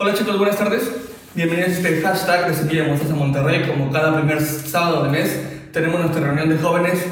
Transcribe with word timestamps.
Hola 0.00 0.14
chicos, 0.14 0.38
buenas 0.38 0.56
tardes. 0.56 0.92
Bienvenidos 1.34 1.70
a 1.70 1.72
este 1.72 2.00
hashtag 2.02 2.46
de 2.46 2.54
Sevilla 2.54 2.84
Mostras 2.84 3.10
a 3.10 3.16
Monterrey. 3.16 3.64
Como 3.66 3.90
cada 3.90 4.16
primer 4.16 4.40
sábado 4.40 5.02
de 5.02 5.10
mes, 5.10 5.42
tenemos 5.72 5.98
nuestra 5.98 6.20
reunión 6.20 6.48
de 6.50 6.56
jóvenes. 6.56 7.04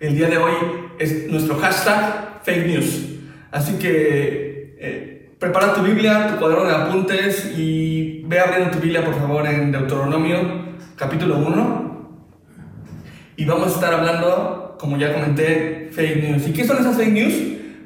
El 0.00 0.16
día 0.16 0.26
de 0.26 0.38
hoy 0.38 0.54
es 0.98 1.30
nuestro 1.30 1.58
hashtag 1.58 2.40
fake 2.42 2.66
news. 2.66 3.08
Así 3.50 3.74
que 3.74 4.74
eh, 4.78 5.32
prepara 5.38 5.74
tu 5.74 5.82
Biblia, 5.82 6.28
tu 6.28 6.38
cuaderno 6.38 6.64
de 6.64 6.74
apuntes 6.74 7.52
y 7.58 8.22
ve 8.24 8.40
abriendo 8.40 8.70
tu 8.70 8.78
Biblia 8.78 9.04
por 9.04 9.18
favor 9.18 9.46
en 9.46 9.70
Deuteronomio 9.70 10.38
capítulo 10.96 11.36
1. 11.40 12.08
Y 13.36 13.44
vamos 13.44 13.66
a 13.66 13.74
estar 13.74 13.92
hablando, 13.92 14.78
como 14.80 14.96
ya 14.96 15.12
comenté, 15.12 15.90
fake 15.92 16.22
news. 16.22 16.48
¿Y 16.48 16.54
qué 16.54 16.66
son 16.66 16.78
esas 16.78 16.96
fake 16.96 17.12
news? 17.12 17.34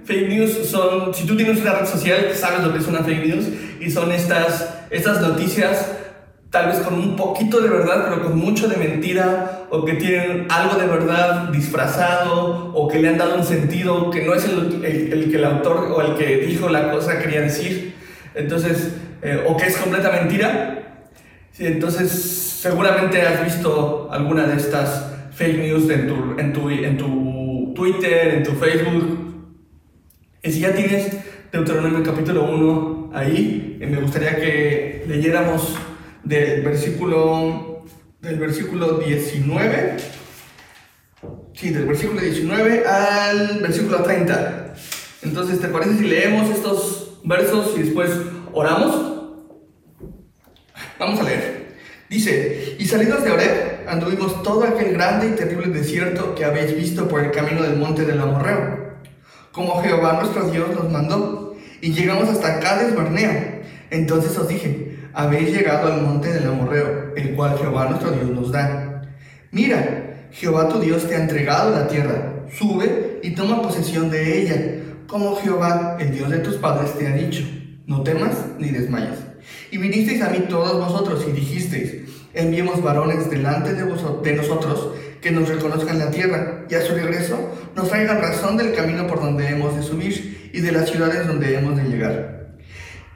Fake 0.04 0.28
news 0.28 0.68
son, 0.68 1.12
si 1.12 1.26
tú 1.26 1.36
tienes 1.36 1.60
una 1.60 1.72
red 1.72 1.86
social, 1.86 2.30
sabes 2.34 2.62
lo 2.62 2.72
que 2.72 2.78
es 2.78 2.86
una 2.86 3.00
fake 3.00 3.26
news 3.26 3.46
y 3.84 3.90
son 3.90 4.10
estas, 4.12 4.78
estas 4.90 5.20
noticias 5.20 5.90
tal 6.50 6.68
vez 6.68 6.78
con 6.78 6.94
un 6.94 7.16
poquito 7.16 7.60
de 7.60 7.68
verdad, 7.68 8.04
pero 8.08 8.22
con 8.22 8.38
mucho 8.38 8.68
de 8.68 8.76
mentira, 8.76 9.66
o 9.70 9.84
que 9.84 9.94
tienen 9.94 10.46
algo 10.48 10.76
de 10.76 10.86
verdad 10.86 11.48
disfrazado, 11.48 12.72
o 12.72 12.86
que 12.86 13.00
le 13.00 13.08
han 13.08 13.18
dado 13.18 13.34
un 13.34 13.44
sentido 13.44 14.08
que 14.08 14.24
no 14.24 14.34
es 14.34 14.44
el, 14.44 14.84
el, 14.84 15.30
que 15.30 15.36
el 15.36 15.44
autor 15.44 15.90
o 15.92 16.00
el 16.00 16.14
que 16.14 16.38
dijo 16.46 16.68
la 16.68 16.92
cosa 16.92 17.18
quería 17.18 17.40
decir. 17.40 17.96
Entonces, 18.36 18.94
eh, 19.22 19.44
o 19.48 19.56
que 19.56 19.66
es 19.66 19.76
completa 19.76 20.12
mentira. 20.12 21.08
Entonces, 21.58 22.12
seguramente 22.12 23.20
has 23.22 23.44
visto 23.44 24.08
alguna 24.12 24.46
de 24.46 24.56
estas 24.56 25.10
fake 25.32 25.58
news 25.58 25.90
en 25.90 26.06
tu, 26.06 26.38
en 26.38 26.52
tu, 26.52 26.70
en 26.70 26.96
tu 26.96 27.72
Twitter, 27.74 28.34
en 28.34 28.42
tu 28.44 28.52
Facebook, 28.52 29.24
y 30.44 30.52
si 30.52 30.60
ya 30.60 30.72
tienes 30.72 31.23
Deuteronomio 31.54 32.02
capítulo 32.02 32.50
1 32.50 33.10
ahí, 33.14 33.78
me 33.78 34.00
gustaría 34.00 34.34
que 34.34 35.04
leyéramos 35.06 35.76
del 36.24 36.62
versículo, 36.62 37.84
del 38.20 38.40
versículo 38.40 38.98
19, 38.98 39.96
sí, 41.52 41.70
del 41.70 41.84
versículo 41.84 42.20
19 42.20 42.84
al 42.84 43.60
versículo 43.60 44.02
30. 44.02 44.74
Entonces, 45.22 45.60
¿te 45.60 45.68
parece 45.68 45.98
si 45.98 46.08
leemos 46.08 46.50
estos 46.50 47.20
versos 47.22 47.74
y 47.76 47.82
después 47.82 48.10
oramos? 48.52 49.38
Vamos 50.98 51.20
a 51.20 51.22
leer. 51.22 51.76
Dice, 52.10 52.74
y 52.80 52.84
salidos 52.84 53.22
de 53.22 53.30
Oreb, 53.30 53.88
anduvimos 53.88 54.42
todo 54.42 54.64
aquel 54.64 54.92
grande 54.92 55.28
y 55.28 55.36
terrible 55.36 55.68
desierto 55.68 56.34
que 56.34 56.44
habéis 56.44 56.76
visto 56.76 57.06
por 57.06 57.22
el 57.22 57.30
camino 57.30 57.62
del 57.62 57.76
monte 57.76 58.04
del 58.04 58.20
Amorreo 58.20 58.82
como 59.54 59.80
Jehová 59.80 60.14
nuestro 60.14 60.50
Dios 60.50 60.68
nos 60.74 60.90
mandó, 60.90 61.43
y 61.84 61.92
llegamos 61.92 62.30
hasta 62.30 62.60
Cades 62.60 62.96
Barnea. 62.96 63.60
Entonces 63.90 64.34
os 64.38 64.48
dije, 64.48 64.96
habéis 65.12 65.54
llegado 65.54 65.92
al 65.92 66.00
monte 66.00 66.32
del 66.32 66.46
Amorreo, 66.46 67.12
el 67.14 67.34
cual 67.34 67.58
Jehová 67.58 67.90
nuestro 67.90 68.10
Dios 68.10 68.30
nos 68.30 68.50
da. 68.50 69.02
Mira, 69.50 70.28
Jehová 70.32 70.70
tu 70.70 70.80
Dios 70.80 71.06
te 71.06 71.14
ha 71.14 71.20
entregado 71.20 71.72
la 71.72 71.86
tierra, 71.86 72.46
sube 72.50 73.20
y 73.22 73.32
toma 73.32 73.60
posesión 73.60 74.10
de 74.10 74.40
ella, 74.40 74.56
como 75.06 75.36
Jehová, 75.36 75.98
el 76.00 76.14
Dios 76.14 76.30
de 76.30 76.38
tus 76.38 76.54
padres, 76.54 76.94
te 76.98 77.06
ha 77.06 77.14
dicho. 77.14 77.44
No 77.86 78.02
temas 78.02 78.32
ni 78.58 78.70
desmayes. 78.70 79.18
Y 79.70 79.76
vinisteis 79.76 80.22
a 80.22 80.30
mí 80.30 80.38
todos 80.48 80.90
vosotros 80.90 81.22
y 81.28 81.32
dijisteis, 81.32 81.96
enviemos 82.32 82.82
varones 82.82 83.28
delante 83.28 83.74
de, 83.74 83.84
vosotros, 83.84 84.22
de 84.22 84.32
nosotros 84.32 84.88
que 85.20 85.30
nos 85.30 85.50
reconozcan 85.50 85.98
la 85.98 86.10
tierra 86.10 86.64
y 86.70 86.74
a 86.76 86.80
su 86.80 86.94
regreso 86.94 87.36
nos 87.76 87.90
traigan 87.90 88.22
razón 88.22 88.56
del 88.56 88.74
camino 88.74 89.06
por 89.06 89.20
donde 89.20 89.48
hemos 89.48 89.76
de 89.76 89.82
subir 89.82 90.43
y 90.54 90.60
de 90.60 90.70
las 90.70 90.88
ciudades 90.88 91.26
donde 91.26 91.58
hemos 91.58 91.76
de 91.76 91.82
llegar. 91.82 92.54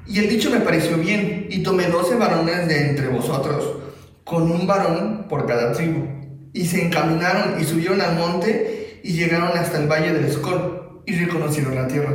Y 0.08 0.18
el 0.18 0.28
dicho 0.28 0.50
me 0.50 0.58
pareció 0.58 0.96
bien 0.96 1.46
y 1.48 1.62
tomé 1.62 1.86
doce 1.86 2.16
varones 2.16 2.66
de 2.66 2.90
entre 2.90 3.06
vosotros, 3.06 3.76
con 4.24 4.50
un 4.50 4.66
varón 4.66 5.26
por 5.28 5.46
cada 5.46 5.72
tribu. 5.72 6.04
Y 6.52 6.66
se 6.66 6.84
encaminaron 6.84 7.60
y 7.60 7.64
subieron 7.64 8.00
al 8.00 8.16
monte 8.16 9.00
y 9.04 9.12
llegaron 9.12 9.56
hasta 9.56 9.78
el 9.78 9.86
valle 9.86 10.12
del 10.12 10.24
Escol 10.24 11.02
y 11.06 11.14
reconocieron 11.14 11.76
la 11.76 11.86
tierra. 11.86 12.12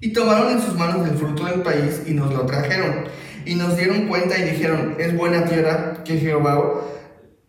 Y 0.00 0.14
tomaron 0.14 0.52
en 0.52 0.62
sus 0.62 0.74
manos 0.76 1.06
el 1.06 1.18
fruto 1.18 1.44
del 1.44 1.60
país 1.60 2.00
y 2.06 2.12
nos 2.12 2.32
lo 2.32 2.46
trajeron. 2.46 3.04
Y 3.44 3.56
nos 3.56 3.76
dieron 3.76 4.08
cuenta 4.08 4.38
y 4.38 4.48
dijeron, 4.48 4.96
es 4.98 5.14
buena 5.14 5.44
tierra 5.44 6.02
que 6.04 6.16
Jehová 6.16 6.80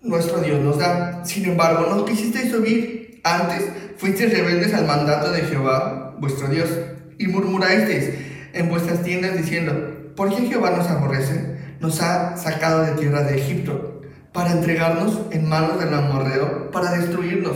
nuestro 0.01 0.39
Dios 0.39 0.59
nos 0.59 0.79
da. 0.79 1.23
Sin 1.23 1.45
embargo, 1.45 1.87
no 1.89 2.03
quisisteis 2.03 2.51
subir 2.51 3.21
antes, 3.23 3.63
fuisteis 3.95 4.33
rebeldes 4.33 4.73
al 4.73 4.85
mandato 4.85 5.31
de 5.31 5.43
Jehová, 5.43 6.13
vuestro 6.19 6.49
Dios, 6.49 6.69
y 7.17 7.27
murmurasteis 7.27 8.11
en 8.53 8.69
vuestras 8.69 9.03
tiendas 9.03 9.37
diciendo, 9.37 10.13
¿por 10.15 10.29
qué 10.29 10.47
Jehová 10.47 10.71
nos 10.71 10.87
aborrece? 10.87 11.55
Nos 11.79 12.01
ha 12.01 12.37
sacado 12.37 12.83
de 12.83 12.93
tierra 12.93 13.23
de 13.23 13.37
Egipto, 13.37 14.01
para 14.31 14.51
entregarnos 14.51 15.19
en 15.31 15.47
manos 15.47 15.79
del 15.79 15.93
amorreo, 15.93 16.71
para 16.71 16.91
destruirnos. 16.91 17.55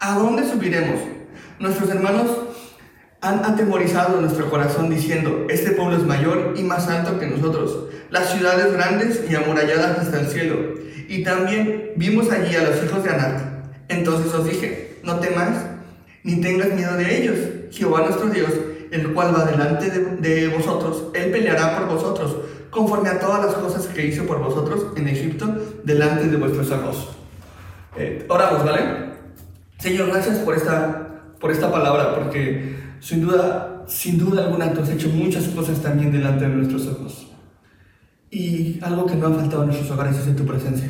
¿A 0.00 0.14
dónde 0.14 0.48
subiremos? 0.48 1.00
Nuestros 1.58 1.90
hermanos 1.90 2.30
han 3.20 3.44
atemorizado 3.44 4.20
nuestro 4.20 4.50
corazón 4.50 4.90
diciendo, 4.90 5.46
este 5.50 5.72
pueblo 5.72 5.96
es 5.96 6.04
mayor 6.04 6.54
y 6.56 6.62
más 6.62 6.88
alto 6.88 7.18
que 7.18 7.26
nosotros, 7.26 7.88
las 8.10 8.30
ciudades 8.30 8.72
grandes 8.72 9.22
y 9.28 9.34
amuralladas 9.34 9.98
hasta 9.98 10.20
el 10.20 10.26
cielo 10.28 10.80
y 11.10 11.24
también 11.24 11.90
vimos 11.96 12.30
allí 12.30 12.54
a 12.54 12.62
los 12.62 12.84
hijos 12.84 13.02
de 13.02 13.10
Anac. 13.10 13.42
Entonces 13.88 14.32
os 14.32 14.48
dije, 14.48 14.98
no 15.02 15.18
temas, 15.18 15.48
ni 16.22 16.40
tengas 16.40 16.72
miedo 16.72 16.96
de 16.96 17.20
ellos. 17.20 17.36
Jehová 17.72 18.02
nuestro 18.02 18.28
Dios, 18.28 18.50
el 18.90 19.12
cual 19.12 19.34
va 19.34 19.44
delante 19.44 19.90
de, 19.90 20.48
vosotros, 20.48 21.04
Él 21.14 21.30
peleará 21.30 21.78
por 21.78 21.88
vosotros, 21.88 22.36
conforme 22.70 23.08
a 23.08 23.18
todas 23.18 23.44
las 23.44 23.54
cosas 23.54 23.86
que 23.86 24.06
hizo 24.06 24.24
por 24.24 24.38
vosotros 24.40 24.86
en 24.96 25.08
Egipto, 25.08 25.46
delante 25.84 26.28
de 26.28 26.36
vuestros 26.36 26.70
ojos. 26.70 27.08
Eh, 27.96 28.24
oramos, 28.28 28.64
¿vale? 28.64 29.10
Señor, 29.78 30.08
gracias 30.08 30.38
por 30.38 30.54
esta, 30.54 31.22
por 31.40 31.50
esta 31.50 31.70
palabra, 31.70 32.14
porque 32.14 32.76
sin 33.00 33.22
duda, 33.22 33.84
sin 33.86 34.18
duda 34.18 34.44
alguna 34.44 34.72
tú 34.72 34.82
has 34.82 34.90
hecho 34.90 35.08
muchas 35.08 35.48
cosas 35.48 35.80
también 35.80 36.12
delante 36.12 36.46
de 36.46 36.54
nuestros 36.54 36.86
ojos. 36.86 37.26
Y 38.30 38.78
algo 38.82 39.06
que 39.06 39.16
no 39.16 39.26
ha 39.26 39.34
faltado 39.34 39.62
en 39.62 39.68
nuestros 39.68 39.90
hogares 39.90 40.16
es 40.18 40.26
en 40.26 40.36
tu 40.36 40.46
presencia. 40.46 40.88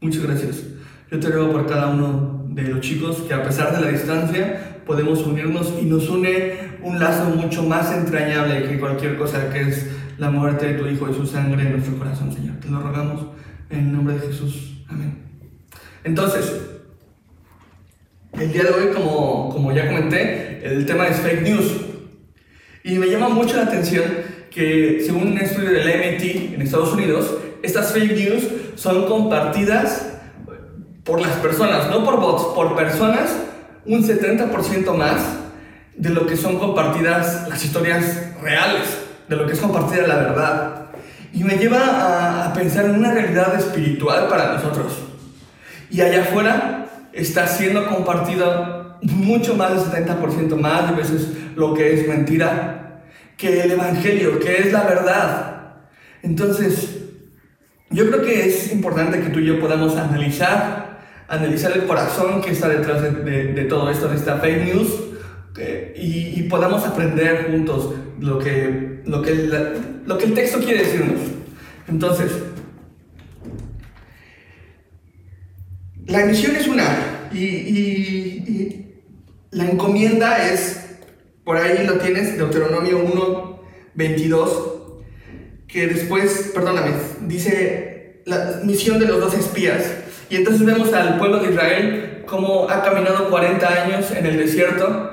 Muchas 0.00 0.22
gracias. 0.22 0.64
Yo 1.10 1.20
te 1.20 1.28
ruego 1.28 1.52
por 1.52 1.66
cada 1.66 1.88
uno 1.88 2.44
de 2.48 2.62
los 2.62 2.80
chicos 2.80 3.18
que 3.28 3.34
a 3.34 3.42
pesar 3.42 3.74
de 3.76 3.80
la 3.80 3.92
distancia 3.92 4.82
podemos 4.84 5.24
unirnos 5.26 5.74
y 5.80 5.84
nos 5.84 6.08
une 6.08 6.67
un 6.88 6.98
lazo 6.98 7.24
mucho 7.26 7.62
más 7.62 7.92
entrañable 7.92 8.66
que 8.66 8.80
cualquier 8.80 9.18
cosa 9.18 9.50
que 9.50 9.60
es 9.60 9.86
la 10.16 10.30
muerte 10.30 10.72
de 10.72 10.78
tu 10.78 10.86
Hijo 10.86 11.08
y 11.10 11.14
su 11.14 11.26
sangre 11.26 11.62
en 11.62 11.72
nuestro 11.72 11.98
corazón, 11.98 12.32
Señor. 12.32 12.56
Te 12.60 12.68
lo 12.68 12.80
rogamos 12.80 13.26
en 13.68 13.78
el 13.80 13.92
nombre 13.92 14.14
de 14.14 14.26
Jesús. 14.26 14.84
Amén. 14.88 15.18
Entonces, 16.02 16.50
el 18.32 18.52
día 18.52 18.64
de 18.64 18.70
hoy, 18.70 18.94
como, 18.94 19.50
como 19.50 19.72
ya 19.72 19.86
comenté, 19.86 20.66
el 20.66 20.86
tema 20.86 21.06
es 21.08 21.18
fake 21.18 21.42
news. 21.42 21.76
Y 22.84 22.98
me 22.98 23.06
llama 23.06 23.28
mucho 23.28 23.56
la 23.56 23.64
atención 23.64 24.04
que 24.50 25.02
según 25.04 25.28
un 25.28 25.38
estudio 25.38 25.70
del 25.70 25.86
MIT 25.86 26.54
en 26.54 26.62
Estados 26.62 26.94
Unidos, 26.94 27.36
estas 27.62 27.92
fake 27.92 28.16
news 28.16 28.44
son 28.76 29.06
compartidas 29.06 30.14
por 31.04 31.20
las 31.20 31.36
personas, 31.36 31.90
no 31.90 32.02
por 32.02 32.18
bots, 32.18 32.44
por 32.54 32.74
personas, 32.74 33.36
un 33.84 34.02
70% 34.02 34.94
más 34.94 35.47
de 35.98 36.10
lo 36.10 36.26
que 36.26 36.36
son 36.36 36.58
compartidas 36.58 37.48
las 37.48 37.64
historias 37.64 38.32
reales, 38.40 38.98
de 39.28 39.36
lo 39.36 39.46
que 39.46 39.52
es 39.52 39.58
compartida 39.58 40.06
la 40.06 40.16
verdad. 40.16 40.86
Y 41.32 41.44
me 41.44 41.56
lleva 41.56 42.46
a, 42.46 42.52
pensar 42.54 42.86
en 42.86 42.94
una 42.96 43.12
realidad 43.12 43.54
espiritual 43.56 44.28
para 44.28 44.54
nosotros. 44.54 44.92
Y 45.90 46.00
allá 46.00 46.22
afuera 46.22 46.86
está 47.12 47.46
siendo 47.46 47.86
compartida 47.86 48.98
mucho 49.02 49.56
más 49.56 49.92
del 49.92 50.06
70% 50.06 50.56
más 50.56 50.90
de 50.90 50.96
veces 50.96 51.28
lo 51.56 51.74
que 51.74 51.94
es 51.94 52.08
mentira 52.08 53.02
que 53.36 53.62
el 53.62 53.72
Evangelio, 53.72 54.38
que 54.40 54.58
es 54.58 54.72
la 54.72 54.82
verdad. 54.82 55.58
Entonces, 56.22 56.98
yo 57.90 58.08
creo 58.08 58.22
que 58.22 58.46
es 58.46 58.72
importante 58.72 59.20
que 59.20 59.30
tú 59.30 59.38
y 59.38 59.46
yo 59.46 59.60
podamos 59.60 59.96
analizar, 59.96 60.98
analizar 61.28 61.72
el 61.72 61.86
corazón 61.86 62.42
que 62.42 62.50
está 62.50 62.68
detrás 62.68 63.02
de, 63.02 63.66
todo 63.68 63.90
esto, 63.90 64.08
de 64.08 64.16
esta 64.16 64.38
fake 64.38 64.64
news, 64.64 65.07
y, 65.96 66.42
podamos 66.44 66.84
aprender 66.84 67.48
juntos 67.50 67.94
lo 68.20 68.38
que, 68.38 69.02
lo, 69.04 69.22
que 69.22 69.34
lo 70.06 70.18
que 70.18 70.24
el 70.24 70.34
texto 70.34 70.58
quiere 70.60 70.84
decirnos. 70.84 71.20
Entonces, 71.88 72.32
la 76.06 76.24
misión 76.24 76.56
es 76.56 76.66
una, 76.68 77.28
y, 77.32 77.44
y 77.44 78.94
la 79.50 79.70
encomienda 79.70 80.50
es 80.50 80.78
por 81.48 81.56
ahí 81.56 81.86
lo 81.86 81.94
tienes, 81.94 82.36
Deuteronomio 82.36 82.98
1, 82.98 83.60
22, 83.94 84.72
que 85.66 85.86
después, 85.86 86.50
perdóname, 86.52 86.90
dice 87.22 88.20
la 88.26 88.60
misión 88.64 88.98
de 88.98 89.06
los 89.06 89.18
dos 89.18 89.32
espías. 89.32 89.82
Y 90.28 90.36
entonces 90.36 90.66
vemos 90.66 90.92
al 90.92 91.16
pueblo 91.16 91.38
de 91.38 91.48
Israel 91.48 92.24
cómo 92.26 92.68
ha 92.68 92.82
caminado 92.82 93.30
40 93.30 93.66
años 93.66 94.10
en 94.10 94.26
el 94.26 94.36
desierto. 94.36 95.07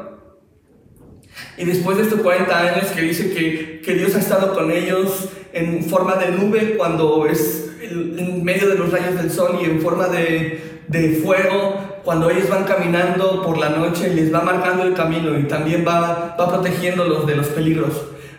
Y 1.58 1.66
después 1.66 1.98
de 1.98 2.04
estos 2.04 2.20
40 2.22 2.60
años 2.60 2.88
que 2.88 3.02
dice 3.02 3.34
que, 3.34 3.82
que 3.84 3.94
Dios 3.94 4.16
ha 4.16 4.20
estado 4.20 4.54
con 4.54 4.72
ellos 4.72 5.30
en 5.54 5.84
forma 5.86 6.16
de 6.16 6.32
nube 6.32 6.76
cuando 6.78 7.26
es 7.26 7.70
en 7.82 8.44
medio 8.44 8.70
de 8.70 8.76
los 8.76 8.92
rayos 8.92 9.16
del 9.16 9.32
sol 9.32 9.60
y 9.62 9.66
en 9.66 9.82
forma 9.82 10.08
de, 10.08 10.82
de 10.88 11.22
fuego 11.24 12.02
cuando 12.04 12.30
ellos 12.30 12.50
van 12.50 12.66
caminando 12.66 13.42
por 13.42 13.58
la 13.58 13.70
noche 13.70 14.14
les 14.14 14.34
va 14.34 14.42
marcando 14.42 14.84
el 14.84 14.94
camino 14.94 15.38
y 15.38 15.44
también 15.44 15.86
va, 15.88 16.36
va 16.40 16.48
protegiéndolos 16.50 17.26
de 17.26 17.36
los 17.36 17.48
peligros. 17.48 17.94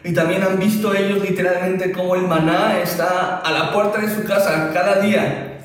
Y 0.05 0.13
también 0.13 0.45
han 0.45 0.59
visto 0.59 0.95
ellos 0.95 1.21
literalmente 1.21 1.91
cómo 1.91 2.15
el 2.15 2.23
maná 2.23 2.81
está 2.81 3.39
a 3.39 3.51
la 3.51 3.73
puerta 3.73 3.99
de 3.99 4.15
su 4.15 4.23
casa 4.23 4.71
cada 4.73 5.01
día. 5.01 5.59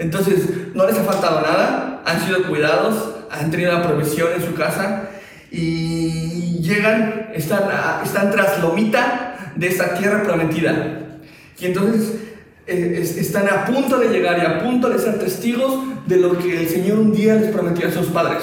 Entonces, 0.00 0.48
no 0.74 0.84
les 0.84 0.98
ha 0.98 1.04
faltado 1.04 1.42
nada, 1.42 2.02
han 2.04 2.20
sido 2.26 2.42
cuidados, 2.42 3.10
han 3.30 3.52
tenido 3.52 3.72
la 3.72 3.82
provisión 3.84 4.30
en 4.34 4.44
su 4.44 4.54
casa 4.54 5.10
y 5.56 6.58
llegan, 6.60 7.30
están, 7.32 7.62
están 8.02 8.32
tras 8.32 8.60
lomita 8.60 9.52
de 9.54 9.68
esta 9.68 9.94
tierra 9.94 10.24
prometida. 10.24 11.20
Y 11.60 11.66
entonces 11.66 12.14
eh, 12.66 12.98
están 13.00 13.48
a 13.48 13.64
punto 13.64 13.98
de 13.98 14.08
llegar 14.08 14.38
y 14.38 14.46
a 14.46 14.64
punto 14.64 14.88
de 14.88 14.98
ser 14.98 15.20
testigos 15.20 15.78
de 16.06 16.16
lo 16.16 16.36
que 16.36 16.60
el 16.60 16.68
Señor 16.68 16.98
un 16.98 17.12
día 17.12 17.36
les 17.36 17.52
prometió 17.52 17.86
a 17.86 17.92
sus 17.92 18.08
padres. 18.08 18.42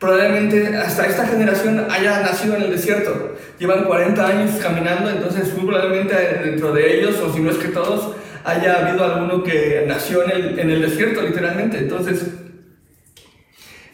Probablemente 0.00 0.76
hasta 0.76 1.06
esta 1.06 1.26
generación 1.28 1.86
haya 1.88 2.22
nacido 2.22 2.56
en 2.56 2.62
el 2.62 2.70
desierto. 2.72 3.36
Llevan 3.60 3.84
40 3.84 4.26
años 4.26 4.50
caminando, 4.60 5.10
entonces 5.10 5.54
muy 5.56 5.66
probablemente 5.66 6.16
dentro 6.42 6.72
de 6.72 6.98
ellos, 6.98 7.20
o 7.20 7.32
si 7.32 7.38
no 7.40 7.50
es 7.50 7.56
que 7.58 7.68
todos, 7.68 8.16
haya 8.42 8.88
habido 8.88 9.04
alguno 9.04 9.44
que 9.44 9.84
nació 9.86 10.24
en 10.24 10.30
el, 10.30 10.58
en 10.58 10.70
el 10.70 10.82
desierto, 10.82 11.22
literalmente. 11.22 11.78
Entonces, 11.78 12.24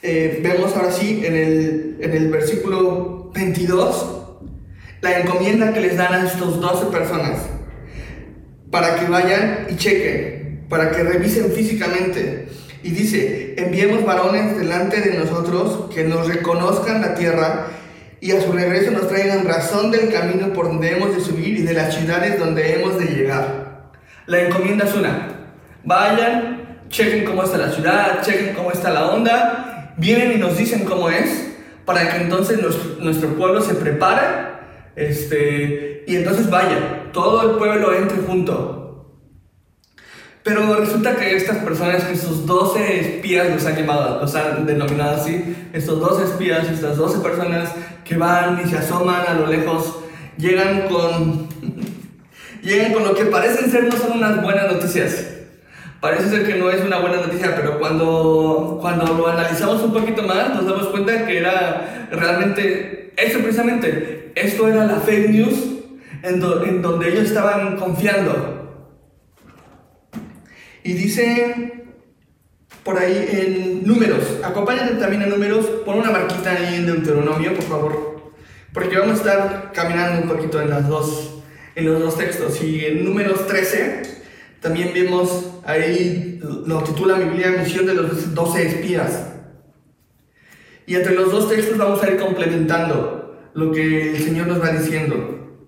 eh, 0.06 0.40
vemos 0.40 0.76
ahora 0.76 0.92
sí 0.92 1.22
en 1.24 1.34
el, 1.34 1.96
en 2.00 2.12
el 2.12 2.30
versículo 2.30 3.32
22 3.34 4.16
la 5.00 5.18
encomienda 5.18 5.72
que 5.72 5.80
les 5.80 5.96
dan 5.96 6.14
a 6.14 6.26
estos 6.26 6.60
12 6.60 6.86
personas 6.86 7.40
para 8.70 8.96
que 8.96 9.06
vayan 9.06 9.66
y 9.68 9.76
chequen, 9.76 10.66
para 10.68 10.90
que 10.90 11.02
revisen 11.02 11.50
físicamente. 11.52 12.48
Y 12.82 12.90
dice, 12.90 13.54
enviemos 13.58 14.04
varones 14.04 14.56
delante 14.56 15.00
de 15.00 15.18
nosotros 15.18 15.92
que 15.92 16.04
nos 16.04 16.28
reconozcan 16.28 17.00
la 17.00 17.14
tierra 17.14 17.66
y 18.20 18.30
a 18.30 18.40
su 18.40 18.52
regreso 18.52 18.92
nos 18.92 19.08
traigan 19.08 19.44
razón 19.44 19.90
del 19.90 20.12
camino 20.12 20.52
por 20.52 20.66
donde 20.66 20.92
hemos 20.92 21.16
de 21.16 21.20
subir 21.20 21.58
y 21.58 21.62
de 21.62 21.74
las 21.74 21.94
ciudades 21.94 22.38
donde 22.38 22.74
hemos 22.74 22.98
de 22.98 23.06
llegar. 23.06 23.90
La 24.26 24.42
encomienda 24.42 24.84
es 24.84 24.94
una. 24.94 25.28
Vayan, 25.84 26.80
chequen 26.88 27.24
cómo 27.24 27.42
está 27.42 27.58
la 27.58 27.72
ciudad, 27.72 28.22
chequen 28.22 28.54
cómo 28.54 28.70
está 28.70 28.90
la 28.90 29.08
onda, 29.10 29.75
vienen 29.96 30.32
y 30.32 30.38
nos 30.38 30.56
dicen 30.56 30.84
cómo 30.84 31.08
es, 31.10 31.52
para 31.84 32.10
que 32.10 32.22
entonces 32.22 32.58
nuestro 32.98 33.30
pueblo 33.34 33.60
se 33.60 33.74
prepare 33.74 34.56
este, 34.96 36.04
y 36.06 36.16
entonces 36.16 36.48
vaya, 36.50 37.10
todo 37.12 37.50
el 37.50 37.58
pueblo 37.58 37.94
entre 37.94 38.18
junto. 38.18 38.82
Pero 40.42 40.76
resulta 40.76 41.16
que 41.16 41.36
estas 41.36 41.58
personas, 41.58 42.08
esos 42.08 42.46
12 42.46 43.00
espías 43.00 43.50
los 43.50 43.66
han 43.66 43.76
llamado, 43.76 44.20
los 44.20 44.34
han 44.34 44.64
denominado 44.64 45.16
así, 45.16 45.56
estos 45.72 46.00
12 46.00 46.24
espías, 46.24 46.70
estas 46.70 46.96
12 46.96 47.18
personas 47.18 47.70
que 48.04 48.16
van 48.16 48.62
y 48.64 48.68
se 48.68 48.78
asoman 48.78 49.24
a 49.26 49.34
lo 49.34 49.48
lejos, 49.48 49.98
llegan 50.38 50.88
con, 50.88 51.48
llegan 52.62 52.92
con 52.92 53.04
lo 53.04 53.14
que 53.14 53.24
parecen 53.24 53.70
ser 53.70 53.84
no 53.84 53.96
son 53.96 54.18
unas 54.18 54.40
buenas 54.42 54.72
noticias. 54.72 55.35
Parece 56.00 56.28
ser 56.28 56.46
que 56.46 56.56
no 56.56 56.70
es 56.70 56.84
una 56.84 56.98
buena 56.98 57.16
noticia, 57.16 57.56
pero 57.56 57.78
cuando, 57.78 58.78
cuando 58.80 59.14
lo 59.14 59.28
analizamos 59.28 59.82
un 59.82 59.92
poquito 59.92 60.22
más, 60.22 60.50
nos 60.54 60.66
damos 60.66 60.88
cuenta 60.88 61.26
que 61.26 61.38
era 61.38 62.08
realmente 62.10 63.12
eso 63.16 63.38
precisamente. 63.40 64.32
Esto 64.34 64.68
era 64.68 64.84
la 64.84 65.00
fake 65.00 65.30
news 65.30 65.54
en, 66.22 66.42
en 66.68 66.82
donde 66.82 67.08
ellos 67.08 67.24
estaban 67.24 67.76
confiando. 67.76 68.86
Y 70.84 70.92
dice 70.92 71.86
por 72.84 72.98
ahí 72.98 73.28
en 73.32 73.84
números, 73.84 74.38
acompáñate 74.44 74.94
también 74.94 75.22
en 75.22 75.30
números, 75.30 75.66
pon 75.84 75.98
una 75.98 76.12
marquita 76.12 76.52
ahí 76.52 76.76
en 76.76 76.86
Deuteronomio, 76.86 77.52
por 77.54 77.64
favor, 77.64 78.32
porque 78.72 78.96
vamos 78.96 79.14
a 79.14 79.16
estar 79.16 79.72
caminando 79.74 80.22
un 80.22 80.28
poquito 80.28 80.62
en, 80.62 80.70
las 80.70 80.86
dos, 80.86 81.42
en 81.74 81.84
los 81.84 82.00
dos 82.00 82.16
textos. 82.16 82.62
Y 82.62 82.84
en 82.84 83.04
números 83.04 83.48
13 83.48 84.15
también 84.60 84.92
vemos 84.94 85.60
ahí, 85.64 86.40
lo 86.40 86.82
titula 86.82 87.16
mi 87.16 87.24
Biblia, 87.24 87.50
Misión 87.50 87.86
de 87.86 87.94
los 87.94 88.34
12 88.34 88.66
espías. 88.66 89.26
Y 90.86 90.94
entre 90.94 91.14
los 91.14 91.30
dos 91.30 91.48
textos 91.48 91.76
vamos 91.76 92.02
a 92.02 92.08
ir 92.08 92.16
complementando 92.16 93.50
lo 93.54 93.72
que 93.72 94.10
el 94.10 94.22
Señor 94.22 94.46
nos 94.46 94.62
va 94.62 94.70
diciendo. 94.70 95.58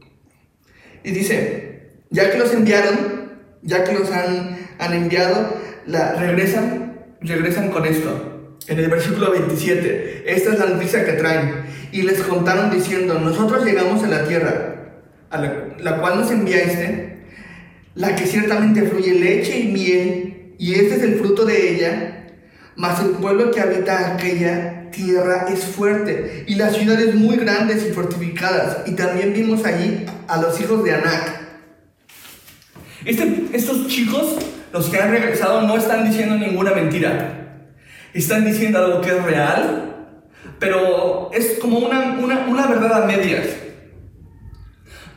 Y 1.03 1.11
dice, 1.11 1.93
ya 2.11 2.31
que 2.31 2.39
los 2.39 2.53
enviaron, 2.53 3.33
ya 3.63 3.85
que 3.85 3.93
los 3.93 4.11
han, 4.11 4.59
han 4.79 4.93
enviado, 4.95 5.55
regresan, 5.87 7.07
regresan 7.21 7.71
con 7.71 7.87
esto. 7.87 8.57
En 8.67 8.79
el 8.79 8.91
versículo 8.91 9.31
27, 9.33 10.25
esta 10.27 10.53
es 10.53 10.59
la 10.59 10.67
noticia 10.67 11.05
que 11.05 11.13
traen. 11.13 11.65
Y 11.91 12.03
les 12.03 12.21
contaron 12.21 12.71
diciendo, 12.71 13.19
nosotros 13.19 13.65
llegamos 13.65 14.05
a 14.05 14.09
la 14.09 14.29
tierra, 14.29 14.93
a 15.31 15.39
la, 15.39 15.69
la 15.79 16.01
cual 16.01 16.21
nos 16.21 16.31
enviaste, 16.31 17.08
la 17.99 18.15
que 18.15 18.27
ciertamente 18.27 18.83
fluye 18.83 19.13
leche 19.13 19.59
y 19.59 19.73
miel, 19.73 20.55
y 20.57 20.75
este 20.75 20.97
es 20.97 21.03
el 21.03 21.19
fruto 21.19 21.45
de 21.45 21.75
ella, 21.75 22.27
mas 22.77 23.01
el 23.01 23.11
pueblo 23.11 23.51
que 23.51 23.61
habita 23.61 24.15
aquella 24.15 24.89
tierra 24.93 25.47
es 25.53 25.65
fuerte 25.65 26.45
y 26.47 26.55
las 26.55 26.77
ciudades 26.77 27.17
muy 27.17 27.37
grandes 27.37 27.85
y 27.85 27.93
fortificadas. 27.93 28.87
Y 28.87 28.93
también 28.93 29.35
vimos 29.35 29.65
allí 29.65 30.07
a 30.29 30.41
los 30.41 30.61
hijos 30.61 30.85
de 30.85 30.95
Anac. 30.95 31.41
Este, 33.05 33.49
estos 33.53 33.89
chicos, 33.89 34.37
los 34.73 34.87
que 34.87 34.99
han 34.99 35.11
regresado, 35.11 35.63
no 35.63 35.77
están 35.77 36.09
diciendo 36.09 36.37
ninguna 36.37 36.71
mentira. 36.71 37.65
Están 38.15 38.45
diciendo 38.45 38.79
algo 38.79 39.01
que 39.01 39.11
es 39.11 39.25
real, 39.25 40.07
pero 40.61 41.31
es 41.33 41.59
como 41.61 41.81
una, 41.81 42.17
una, 42.21 42.47
una 42.47 42.67
verdad 42.69 43.03
a 43.03 43.07
medias. 43.07 43.49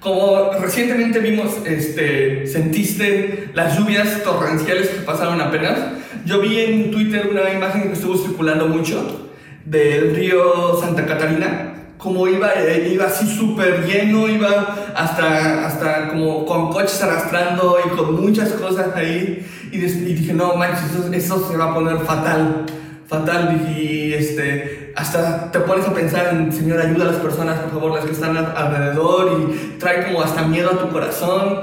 Como 0.02 0.50
recientemente 0.60 1.20
vimos, 1.20 1.58
este, 1.64 2.48
sentiste 2.48 3.52
las 3.54 3.78
lluvias 3.78 4.24
torrenciales 4.24 4.90
que 4.90 5.02
pasaron 5.02 5.40
apenas. 5.40 5.78
Yo 6.26 6.42
vi 6.42 6.60
en 6.60 6.90
Twitter 6.90 7.30
una 7.30 7.52
imagen 7.54 7.84
que 7.84 7.94
estuvo 7.94 8.18
circulando 8.18 8.68
mucho 8.68 9.30
del 9.64 10.16
río 10.16 10.82
Santa 10.82 11.06
Catarina, 11.06 11.74
como 12.00 12.28
iba, 12.28 12.52
eh, 12.56 12.90
iba 12.92 13.06
así 13.06 13.28
súper 13.28 13.86
lleno, 13.86 14.28
iba 14.28 14.76
hasta, 14.96 15.68
hasta 15.68 16.08
como 16.10 16.48
con 16.48 16.72
coches 16.72 17.00
arrastrando 17.04 17.78
y 17.86 17.90
con 17.96 18.20
muchas 18.20 18.54
cosas 18.54 18.96
ahí. 18.96 19.46
Y, 19.72 19.78
dije, 19.78 20.34
no 20.34 20.56
manches, 20.56 20.96
eso, 21.14 21.48
se 21.48 21.56
va 21.58 21.66
a 21.66 21.74
poner 21.76 22.00
fatal, 22.00 22.66
fatal. 23.06 23.72
Y 23.78 24.14
este, 24.14 24.81
hasta 24.96 25.52
te 25.52 25.60
pones 25.60 25.88
a 25.88 25.94
pensar 25.94 26.34
en, 26.34 26.52
Señor, 26.52 26.80
ayuda 26.80 27.06
a 27.06 27.12
las 27.12 27.22
personas, 27.22 27.60
por 27.60 27.72
favor, 27.72 27.96
las 27.96 28.06
que 28.06 28.12
están 28.12 28.38
alrededor, 28.38 29.40
y 29.42 29.78
trae 29.78 30.06
como 30.06 30.22
hasta 30.22 30.44
miedo 30.44 30.72
a 30.72 30.80
tu 30.80 30.90
corazón 30.90 31.62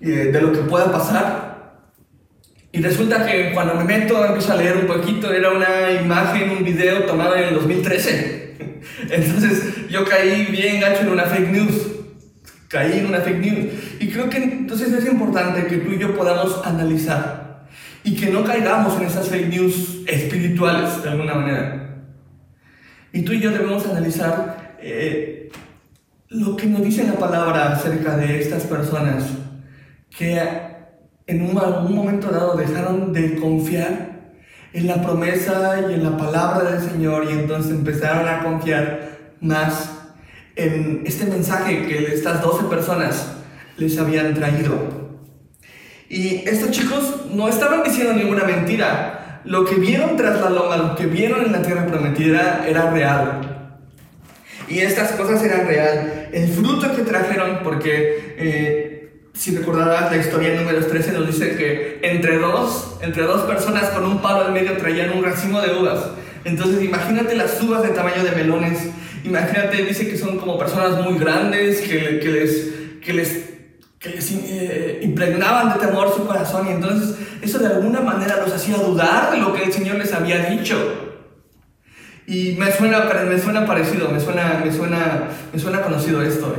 eh, 0.00 0.30
de 0.32 0.40
lo 0.40 0.52
que 0.52 0.58
pueda 0.60 0.90
pasar. 0.90 1.46
Y 2.72 2.82
resulta 2.82 3.24
que 3.24 3.52
cuando 3.54 3.74
me 3.74 3.84
meto, 3.84 4.24
empiezo 4.24 4.52
a 4.52 4.56
leer 4.56 4.76
un 4.76 4.86
poquito, 4.86 5.32
era 5.32 5.50
una 5.50 5.92
imagen, 5.92 6.50
un 6.50 6.64
video 6.64 7.04
tomado 7.04 7.34
en 7.36 7.44
el 7.44 7.54
2013. 7.54 8.82
Entonces 9.10 9.88
yo 9.88 10.04
caí 10.04 10.46
bien 10.46 10.80
gacho 10.80 11.02
en 11.02 11.10
una 11.10 11.24
fake 11.24 11.50
news. 11.50 11.86
Caí 12.68 12.98
en 12.98 13.06
una 13.06 13.20
fake 13.20 13.38
news. 13.38 13.72
Y 14.00 14.08
creo 14.08 14.28
que 14.28 14.38
entonces 14.38 14.92
es 14.92 15.06
importante 15.06 15.66
que 15.66 15.76
tú 15.76 15.92
y 15.92 15.98
yo 15.98 16.16
podamos 16.16 16.60
analizar 16.66 17.66
y 18.02 18.16
que 18.16 18.26
no 18.26 18.44
caigamos 18.44 19.00
en 19.00 19.06
esas 19.06 19.28
fake 19.28 19.48
news 19.48 20.02
espirituales 20.06 21.02
de 21.02 21.10
alguna 21.10 21.34
manera. 21.34 21.85
Y 23.16 23.22
tú 23.22 23.32
y 23.32 23.40
yo 23.40 23.50
debemos 23.50 23.86
analizar 23.86 24.76
eh, 24.78 25.48
lo 26.28 26.54
que 26.54 26.66
nos 26.66 26.84
dice 26.84 27.02
la 27.02 27.14
palabra 27.14 27.72
acerca 27.72 28.14
de 28.14 28.42
estas 28.42 28.64
personas 28.64 29.24
que 30.14 30.38
en 31.26 31.40
un, 31.40 31.54
momento 31.54 32.28
dado 32.30 32.58
dejaron 32.58 33.14
de 33.14 33.36
confiar 33.36 34.34
en 34.74 34.86
la 34.86 35.00
promesa 35.00 35.80
y 35.88 35.94
en 35.94 36.04
la 36.04 36.18
palabra 36.18 36.72
del 36.72 36.82
Señor 36.82 37.24
y 37.24 37.32
entonces 37.32 37.72
empezaron 37.72 38.28
a 38.28 38.44
confiar 38.44 39.32
más 39.40 39.92
en 40.54 41.02
este 41.06 41.24
mensaje 41.24 41.86
que 41.86 42.12
estas 42.12 42.42
12 42.42 42.64
personas 42.64 43.32
les 43.78 43.96
habían 43.96 44.34
traído. 44.34 44.76
Y 46.10 46.46
estos 46.46 46.70
chicos 46.70 47.24
no 47.32 47.48
estaban 47.48 47.82
diciendo 47.82 48.12
ninguna 48.12 48.44
mentira. 48.44 49.15
Lo 49.46 49.64
que 49.64 49.76
vieron 49.76 50.16
tras 50.16 50.40
la 50.40 50.50
loma, 50.50 50.76
lo 50.76 50.94
que 50.96 51.06
vieron 51.06 51.44
en 51.44 51.52
la 51.52 51.62
tierra 51.62 51.86
prometida 51.86 52.66
era 52.68 52.90
real. 52.90 53.70
Y 54.68 54.80
estas 54.80 55.12
cosas 55.12 55.42
eran 55.42 55.66
real. 55.66 56.28
El 56.32 56.48
fruto 56.48 56.94
que 56.94 57.02
trajeron, 57.02 57.60
porque 57.62 58.34
eh, 58.38 59.20
si 59.32 59.56
recordarás 59.56 60.10
la 60.10 60.16
historia 60.18 60.50
en 60.50 60.56
números 60.56 60.88
13 60.88 61.12
nos 61.12 61.26
dice 61.28 61.56
que 61.56 62.00
entre 62.02 62.38
dos, 62.38 62.98
entre 63.00 63.22
dos 63.22 63.42
personas 63.42 63.90
con 63.90 64.04
un 64.04 64.20
palo 64.20 64.48
en 64.48 64.52
medio 64.52 64.76
traían 64.76 65.16
un 65.16 65.24
racimo 65.24 65.60
de 65.60 65.78
uvas. 65.78 66.00
Entonces 66.44 66.82
imagínate 66.82 67.34
las 67.36 67.62
uvas 67.62 67.82
de 67.82 67.90
tamaño 67.90 68.24
de 68.24 68.32
melones 68.32 68.78
imagínate, 69.26 69.84
dice 69.84 70.08
que 70.08 70.16
son 70.16 70.38
como 70.38 70.58
personas 70.58 71.02
muy 71.04 71.18
grandes, 71.18 71.80
que 71.80 72.20
les, 72.30 73.04
que 73.04 73.12
les, 73.12 73.55
eh, 74.08 75.00
impregnaban 75.02 75.72
de 75.72 75.86
temor 75.86 76.14
su 76.14 76.26
corazón 76.26 76.66
y 76.68 76.72
entonces 76.72 77.16
eso 77.42 77.58
de 77.58 77.66
alguna 77.66 78.00
manera 78.00 78.38
los 78.44 78.52
hacía 78.52 78.76
dudar 78.76 79.30
de 79.30 79.38
lo 79.38 79.52
que 79.52 79.64
el 79.64 79.72
Señor 79.72 79.96
les 79.96 80.12
había 80.12 80.50
dicho. 80.50 80.76
Y 82.26 82.56
me 82.58 82.72
suena, 82.72 83.04
me 83.28 83.38
suena 83.38 83.66
parecido, 83.66 84.10
me 84.10 84.18
suena, 84.18 84.60
me 84.64 84.72
suena, 84.72 85.28
me 85.52 85.58
suena 85.58 85.82
conocido 85.82 86.22
esto. 86.22 86.56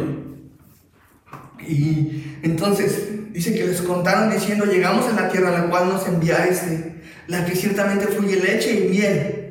Y, 1.60 1.74
y 1.74 2.40
entonces 2.44 3.34
dice 3.34 3.54
que 3.54 3.68
les 3.68 3.82
contaron 3.82 4.32
diciendo, 4.32 4.66
llegamos 4.66 5.06
a 5.08 5.22
la 5.22 5.30
tierra 5.30 5.50
a 5.50 5.60
la 5.60 5.70
cual 5.70 5.90
nos 5.90 6.08
enviaste, 6.08 7.02
la 7.28 7.46
que 7.46 7.56
ciertamente 7.56 8.08
fluye 8.08 8.38
leche 8.38 8.86
y 8.86 8.90
miel. 8.90 9.48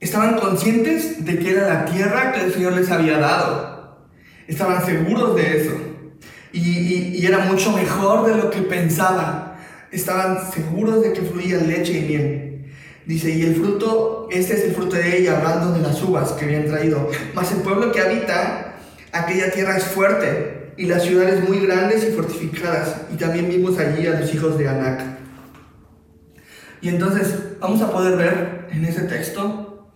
Estaban 0.00 0.34
conscientes 0.34 1.24
de 1.24 1.38
que 1.38 1.52
era 1.52 1.66
la 1.66 1.84
tierra 1.86 2.32
que 2.32 2.44
el 2.44 2.52
Señor 2.52 2.74
les 2.74 2.90
había 2.90 3.18
dado. 3.18 4.08
Estaban 4.46 4.84
seguros 4.84 5.34
de 5.36 5.62
eso. 5.62 5.83
Y, 6.54 7.26
era 7.26 7.40
mucho 7.40 7.72
mejor 7.72 8.26
de 8.26 8.36
lo 8.36 8.50
que 8.50 8.62
pensaban. 8.62 9.54
Estaban 9.90 10.50
seguros 10.52 11.02
de 11.02 11.12
que 11.12 11.22
fluía 11.22 11.58
leche 11.58 11.98
y 11.98 12.02
miel. 12.02 12.74
Dice, 13.06 13.30
y 13.30 13.42
el 13.42 13.56
fruto, 13.56 14.28
este 14.30 14.54
es 14.54 14.64
el 14.64 14.72
fruto 14.72 14.96
de 14.96 15.18
ella, 15.18 15.38
hablando 15.38 15.72
de 15.72 15.80
las 15.80 16.00
uvas 16.02 16.32
que 16.32 16.44
habían 16.44 16.66
traído. 16.66 17.10
Mas 17.34 17.52
el 17.52 17.58
pueblo 17.58 17.90
que 17.92 18.00
habita 18.00 18.76
aquella 19.12 19.50
tierra 19.50 19.76
es 19.76 19.84
fuerte, 19.84 20.72
y 20.76 20.86
las 20.86 21.02
ciudades 21.02 21.48
muy 21.48 21.60
grandes 21.60 22.04
y 22.04 22.12
fortificadas. 22.12 23.02
Y 23.12 23.16
también 23.16 23.48
vimos 23.48 23.78
allí 23.78 24.06
a 24.06 24.20
los 24.20 24.32
hijos 24.34 24.58
de 24.58 24.68
Anac. 24.68 25.02
Y 26.80 26.88
entonces 26.88 27.34
vamos 27.60 27.80
a 27.80 27.90
poder 27.90 28.16
ver 28.16 28.68
en 28.70 28.84
ese 28.84 29.02
texto 29.02 29.88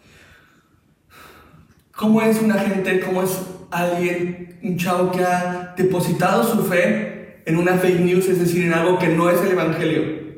cómo 1.95 2.23
es 2.23 2.41
una 2.41 2.59
gente, 2.59 3.01
cómo 3.01 3.23
es 3.23 3.31
alguien, 3.71 4.48
un 4.63 4.77
chavo 4.77 5.11
que 5.11 5.23
ha 5.23 5.75
depositado 5.77 6.45
su 6.45 6.65
fe 6.65 7.43
en 7.47 7.57
una 7.57 7.79
fake 7.79 8.01
news, 8.01 8.29
es 8.29 8.39
decir, 8.39 8.65
en 8.65 8.73
algo 8.73 8.99
que 8.99 9.09
no 9.09 9.31
es 9.31 9.41
el 9.43 9.53
Evangelio 9.53 10.29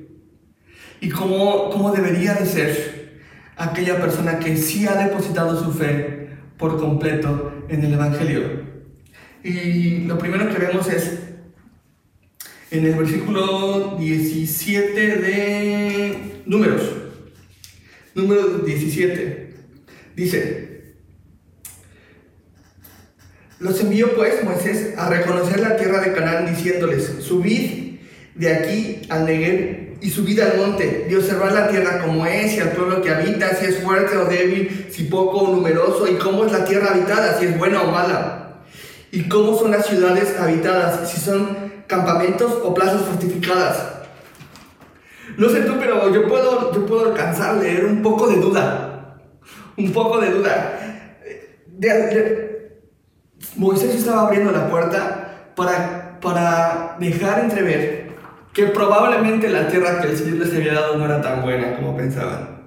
y 1.01 1.09
cómo, 1.09 1.71
cómo 1.71 1.93
debería 1.93 2.35
de 2.35 2.47
ser 2.47 3.21
aquella 3.57 4.01
persona 4.01 4.39
que 4.39 4.57
sí 4.57 4.87
ha 4.87 4.95
depositado 4.95 5.63
su 5.63 5.73
fe 5.73 6.29
por 6.57 6.79
completo 6.79 7.65
en 7.69 7.85
el 7.85 7.95
Evangelio. 7.95 8.71
Y 9.43 10.01
lo 10.05 10.19
primero 10.19 10.49
que 10.51 10.59
vemos 10.59 10.89
es 10.89 11.21
en 12.71 12.85
el 12.85 12.95
versículo 12.95 13.97
17 13.99 15.17
de 15.17 16.43
Números. 16.47 16.83
Número 18.15 18.59
17. 18.59 19.55
Dice, 20.15 20.70
los 23.61 23.79
envió 23.79 24.15
pues 24.15 24.43
Moisés 24.43 24.99
a 24.99 25.09
reconocer 25.11 25.61
la 25.61 25.77
tierra 25.77 26.01
de 26.01 26.13
Canaán 26.13 26.47
diciéndoles, 26.47 27.19
subid 27.21 27.99
de 28.35 28.55
aquí 28.55 29.03
al 29.11 29.27
Negev 29.27 29.99
y 30.01 30.11
subid 30.11 30.41
al 30.41 30.57
monte 30.57 31.07
y 31.11 31.15
observar 31.15 31.53
la 31.53 31.69
tierra 31.69 32.01
como 32.01 32.25
es 32.25 32.55
y 32.55 32.61
al 32.61 32.71
pueblo 32.71 33.03
que 33.03 33.11
habita, 33.11 33.55
si 33.55 33.67
es 33.67 33.79
fuerte 33.83 34.17
o 34.17 34.25
débil, 34.25 34.87
si 34.91 35.05
poco 35.05 35.39
o 35.39 35.55
numeroso, 35.55 36.09
y 36.09 36.15
cómo 36.15 36.47
es 36.47 36.53
la 36.53 36.65
tierra 36.65 36.93
habitada, 36.95 37.39
si 37.39 37.45
es 37.47 37.59
buena 37.59 37.83
o 37.83 37.91
mala, 37.91 38.63
y 39.13 39.29
cómo 39.29 39.59
son 39.59 39.73
las 39.73 39.87
ciudades 39.87 40.39
habitadas, 40.39 41.11
si 41.11 41.21
son 41.21 41.71
campamentos 41.87 42.51
o 42.63 42.73
plazas 42.73 43.03
fortificadas. 43.03 43.77
No 45.37 45.51
sé 45.51 45.61
tú, 45.61 45.75
pero 45.79 46.13
yo 46.15 46.27
puedo, 46.29 46.73
yo 46.73 46.87
puedo 46.87 47.11
alcanzar 47.11 47.57
un 47.57 48.01
poco 48.03 48.27
de 48.29 48.37
duda, 48.37 49.19
un 49.77 49.93
poco 49.93 50.19
de 50.19 50.31
duda. 50.31 50.79
Moisés 53.57 53.95
estaba 53.95 54.23
abriendo 54.23 54.53
la 54.53 54.69
puerta 54.69 55.53
para, 55.57 56.21
para 56.21 56.97
dejar 57.01 57.41
entrever 57.41 58.11
que 58.53 58.67
probablemente 58.67 59.49
la 59.49 59.69
tierra 59.69 60.01
que 60.01 60.09
el 60.09 60.17
Señor 60.17 60.39
les 60.39 60.55
había 60.55 60.75
dado 60.75 60.97
no 60.97 61.05
era 61.05 61.21
tan 61.21 61.43
buena 61.43 61.77
como 61.77 61.97
pensaban. 61.97 62.61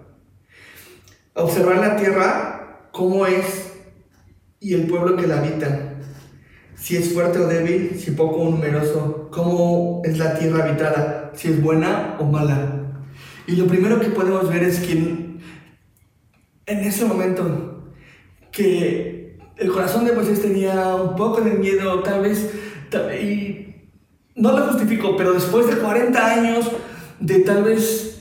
Observar 1.33 1.77
la 1.77 1.95
tierra, 1.95 2.87
cómo 2.91 3.25
es 3.25 3.71
y 4.59 4.73
el 4.75 4.87
pueblo 4.87 5.17
que 5.17 5.27
la 5.27 5.39
habita, 5.39 5.95
si 6.75 6.95
es 6.95 7.13
fuerte 7.13 7.39
o 7.39 7.47
débil, 7.47 7.99
si 7.99 8.11
poco 8.11 8.37
o 8.37 8.49
numeroso, 8.49 9.29
cómo 9.31 10.01
es 10.05 10.17
la 10.17 10.37
tierra 10.37 10.63
habitada, 10.63 11.31
si 11.33 11.49
es 11.49 11.61
buena 11.61 12.15
o 12.19 12.25
mala. 12.25 12.83
Y 13.45 13.57
lo 13.57 13.67
primero 13.67 13.99
que 13.99 14.07
podemos 14.07 14.49
ver 14.49 14.63
es 14.63 14.79
que 14.79 14.93
en 14.93 16.79
ese 16.79 17.05
momento 17.05 17.91
que 18.51 19.12
el 19.57 19.71
corazón 19.71 20.05
de 20.05 20.13
Moisés 20.13 20.41
tenía 20.41 20.95
un 20.95 21.15
poco 21.15 21.41
de 21.41 21.51
miedo, 21.51 22.01
tal 22.01 22.21
vez, 22.21 22.51
y 23.21 23.75
no 24.35 24.57
lo 24.57 24.67
justifico, 24.67 25.15
pero 25.15 25.33
después 25.33 25.67
de 25.67 25.77
40 25.77 26.25
años 26.25 26.71
de 27.19 27.39
tal 27.39 27.63
vez 27.63 28.13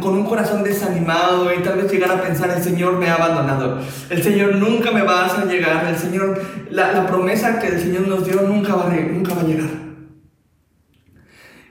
con 0.00 0.14
un 0.14 0.24
corazón 0.24 0.62
desanimado 0.62 1.52
y 1.52 1.62
tal 1.62 1.78
vez 1.78 1.90
llegar 1.90 2.10
a 2.10 2.22
pensar, 2.22 2.50
el 2.50 2.62
Señor 2.62 2.98
me 2.98 3.08
ha 3.08 3.14
abandonado, 3.14 3.80
el 4.08 4.22
Señor 4.22 4.56
nunca 4.56 4.92
me 4.92 5.02
va 5.02 5.22
a 5.22 5.26
hacer 5.26 5.48
llegar, 5.48 5.86
el 5.86 5.96
Señor, 5.96 6.40
la, 6.70 7.06
promesa 7.06 7.58
que 7.58 7.68
el 7.68 7.80
Señor 7.80 8.06
nos 8.06 8.26
dio 8.26 8.42
nunca 8.42 8.74
va, 8.74 8.88
nunca 8.90 9.34
va 9.34 9.42
a 9.42 9.44
llegar. 9.44 9.70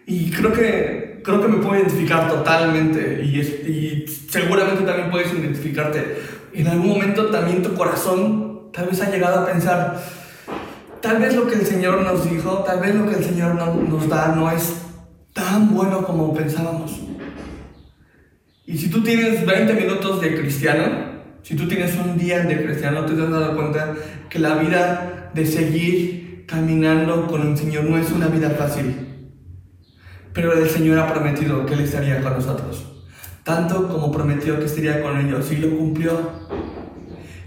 Y 0.06 0.32
creo 0.32 0.52
que, 0.52 1.22
creo 1.24 1.42
que 1.42 1.48
me 1.48 1.58
puedo 1.58 1.76
identificar 1.76 2.30
totalmente 2.30 3.22
y, 3.24 3.40
y 3.40 4.08
seguramente 4.08 4.84
también 4.84 5.12
puedes 5.12 5.32
identificarte. 5.32 6.18
En 6.54 6.68
algún 6.68 6.88
momento 6.88 7.28
también 7.28 7.62
tu 7.62 7.76
corazón 7.76 8.49
tal 8.74 8.88
vez 8.88 9.02
ha 9.02 9.10
llegado 9.10 9.42
a 9.42 9.46
pensar, 9.46 10.02
tal 11.02 11.18
vez 11.18 11.36
lo 11.36 11.48
que 11.48 11.56
el 11.56 11.66
Señor 11.66 12.02
nos 12.02 12.30
dijo, 12.30 12.60
tal 12.60 12.80
vez 12.80 12.96
lo 12.96 13.08
que 13.08 13.16
el 13.16 13.24
Señor 13.24 13.56
nos 13.56 14.10
da 14.10 14.34
no 14.36 14.50
es 14.52 14.74
tan 15.34 15.74
bueno 15.74 16.06
como 16.06 16.34
pensábamos. 16.34 17.00
Y 18.66 18.78
si 18.78 18.90
tú 18.90 19.02
tienes 19.02 19.46
20 19.46 19.74
minutos 19.74 20.22
de 20.22 20.40
cristiano, 20.40 21.10
si 21.42 21.56
tú 21.56 21.68
tienes 21.68 21.96
un 21.96 22.18
día 22.18 22.42
de 22.42 22.64
cristiano, 22.64 23.06
te 23.06 23.14
has 23.14 23.32
dado 23.32 23.56
cuenta 23.56 23.96
que 24.30 24.38
la 24.40 24.56
vida 24.56 25.32
de 25.34 25.46
seguir 25.46 26.46
caminando 26.48 27.28
con 27.28 27.48
el 27.48 27.58
Señor 27.58 27.86
no 27.86 27.98
es 27.98 28.12
una 28.12 28.28
vida 28.28 28.52
fácil. 28.52 29.08
Pero 30.34 30.54
el 30.54 30.70
Señor 30.70 31.00
ha 31.00 31.12
prometido 31.12 31.66
que 31.66 31.74
Él 31.74 31.82
estaría 31.82 32.22
con 32.22 32.34
nosotros. 32.34 32.86
Tanto 33.44 33.88
como 33.88 34.12
prometió 34.12 34.60
que 34.60 34.66
estaría 34.66 35.02
con 35.02 35.20
ellos 35.20 35.52
y 35.52 35.58
lo 35.58 35.76
cumplió. 35.76 36.30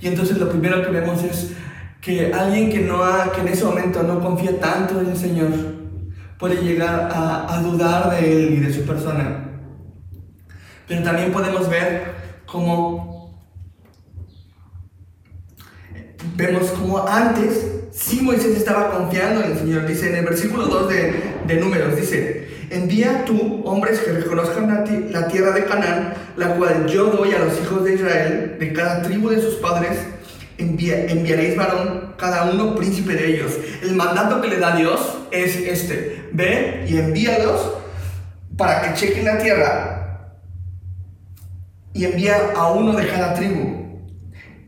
Y 0.03 0.09
entonces 0.09 0.37
lo 0.37 0.51
primero 0.51 0.83
que 0.83 0.91
vemos 0.91 1.23
es 1.23 1.53
que 2.01 2.35
alguien 2.35 2.71
que, 2.71 2.81
no 2.81 3.05
ha, 3.05 3.31
que 3.31 3.41
en 3.41 3.49
ese 3.49 3.65
momento 3.65 4.03
no 4.03 4.21
confía 4.21 4.59
tanto 4.59 5.01
en 5.01 5.11
el 5.11 5.17
Señor 5.17 5.51
puede 6.39 6.57
llegar 6.57 7.09
a, 7.15 7.55
a 7.55 7.63
dudar 7.63 8.11
de 8.11 8.33
Él 8.33 8.55
y 8.55 8.57
de 8.57 8.73
su 8.73 8.83
persona. 8.83 9.49
Pero 10.89 11.05
también 11.05 11.31
podemos 11.31 11.71
ver 11.71 12.15
cómo 12.47 13.33
vemos 16.35 16.71
como 16.73 17.07
antes 17.07 17.72
sí 17.93 18.21
Moisés 18.23 18.57
estaba 18.57 18.91
confiando 18.91 19.45
en 19.45 19.53
el 19.53 19.59
Señor. 19.59 19.87
Dice 19.87 20.09
en 20.11 20.17
el 20.17 20.25
versículo 20.25 20.67
2 20.67 20.89
de, 20.89 21.15
de 21.47 21.57
Números, 21.57 21.97
dice, 21.97 22.49
envía 22.71 23.25
tú 23.25 23.63
hombres 23.65 24.01
que 24.01 24.13
reconozcan 24.13 24.69
la, 25.11 25.29
tierra 25.29 25.53
de 25.53 25.65
Canaán, 25.65 26.15
la 26.37 26.55
cual 26.57 26.87
yo 26.87 27.07
doy 27.07 27.33
a 27.35 27.39
los 27.39 27.61
hijos 27.61 27.85
de 27.85 27.95
Israel, 27.95 28.57
de 28.59 28.73
cada 28.73 29.03
tribu 29.03 29.29
de 29.29 29.41
sus 29.41 29.57
padres, 29.57 29.99
enviaréis 30.59 31.57
varón 31.57 32.15
cada 32.17 32.51
uno 32.51 32.75
príncipe 32.75 33.15
de 33.15 33.35
ellos. 33.35 33.53
El 33.83 33.95
mandato 33.95 34.41
que 34.41 34.49
le 34.49 34.59
da 34.59 34.77
Dios 34.77 35.19
es 35.31 35.57
este, 35.57 36.29
ve 36.33 36.87
y 36.89 36.97
envíalos 36.97 37.75
para 38.57 38.83
que 38.83 38.95
chequen 38.95 39.25
la 39.25 39.39
tierra 39.39 40.33
y 41.93 42.05
envía 42.05 42.53
a 42.57 42.73
uno 42.73 42.93
de 42.93 43.07
cada 43.07 43.35
tribu. 43.35 43.82